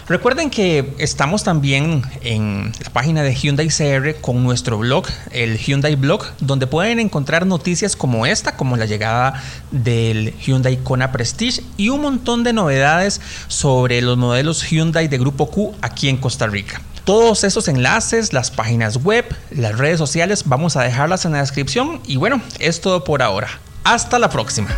Recuerden 0.07 0.51
que 0.51 0.93
estamos 0.99 1.43
también 1.43 2.03
en 2.21 2.71
la 2.83 2.91
página 2.91 3.23
de 3.23 3.33
Hyundai 3.33 3.69
CR 3.69 4.21
con 4.21 4.43
nuestro 4.43 4.77
blog, 4.77 5.07
el 5.31 5.57
Hyundai 5.57 5.95
Blog, 5.95 6.23
donde 6.39 6.67
pueden 6.67 6.99
encontrar 6.99 7.47
noticias 7.47 7.95
como 7.95 8.27
esta, 8.27 8.55
como 8.55 8.77
la 8.77 8.85
llegada 8.85 9.41
del 9.71 10.35
Hyundai 10.37 10.77
Kona 10.77 11.11
Prestige 11.11 11.63
y 11.75 11.89
un 11.89 12.01
montón 12.01 12.43
de 12.43 12.53
novedades 12.53 13.19
sobre 13.47 13.99
los 14.03 14.15
modelos 14.15 14.69
Hyundai 14.69 15.07
de 15.07 15.17
Grupo 15.17 15.49
Q 15.49 15.73
aquí 15.81 16.07
en 16.07 16.17
Costa 16.17 16.45
Rica. 16.45 16.81
Todos 17.03 17.43
esos 17.43 17.67
enlaces, 17.67 18.31
las 18.31 18.51
páginas 18.51 18.97
web, 18.97 19.25
las 19.49 19.75
redes 19.75 19.97
sociales, 19.97 20.43
vamos 20.45 20.75
a 20.75 20.83
dejarlas 20.83 21.25
en 21.25 21.31
la 21.31 21.39
descripción 21.39 21.99
y 22.05 22.17
bueno, 22.17 22.41
es 22.59 22.79
todo 22.79 23.03
por 23.03 23.23
ahora. 23.23 23.47
Hasta 23.83 24.19
la 24.19 24.29
próxima. 24.29 24.69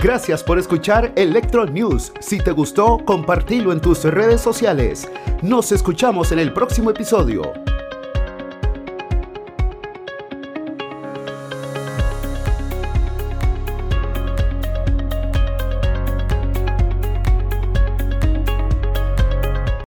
Gracias 0.00 0.44
por 0.44 0.60
escuchar 0.60 1.12
Electro 1.16 1.66
News. 1.66 2.12
Si 2.20 2.38
te 2.38 2.52
gustó, 2.52 2.98
compartilo 3.04 3.72
en 3.72 3.80
tus 3.80 4.04
redes 4.04 4.40
sociales. 4.40 5.10
Nos 5.42 5.72
escuchamos 5.72 6.30
en 6.30 6.38
el 6.38 6.52
próximo 6.52 6.90
episodio. 6.90 7.42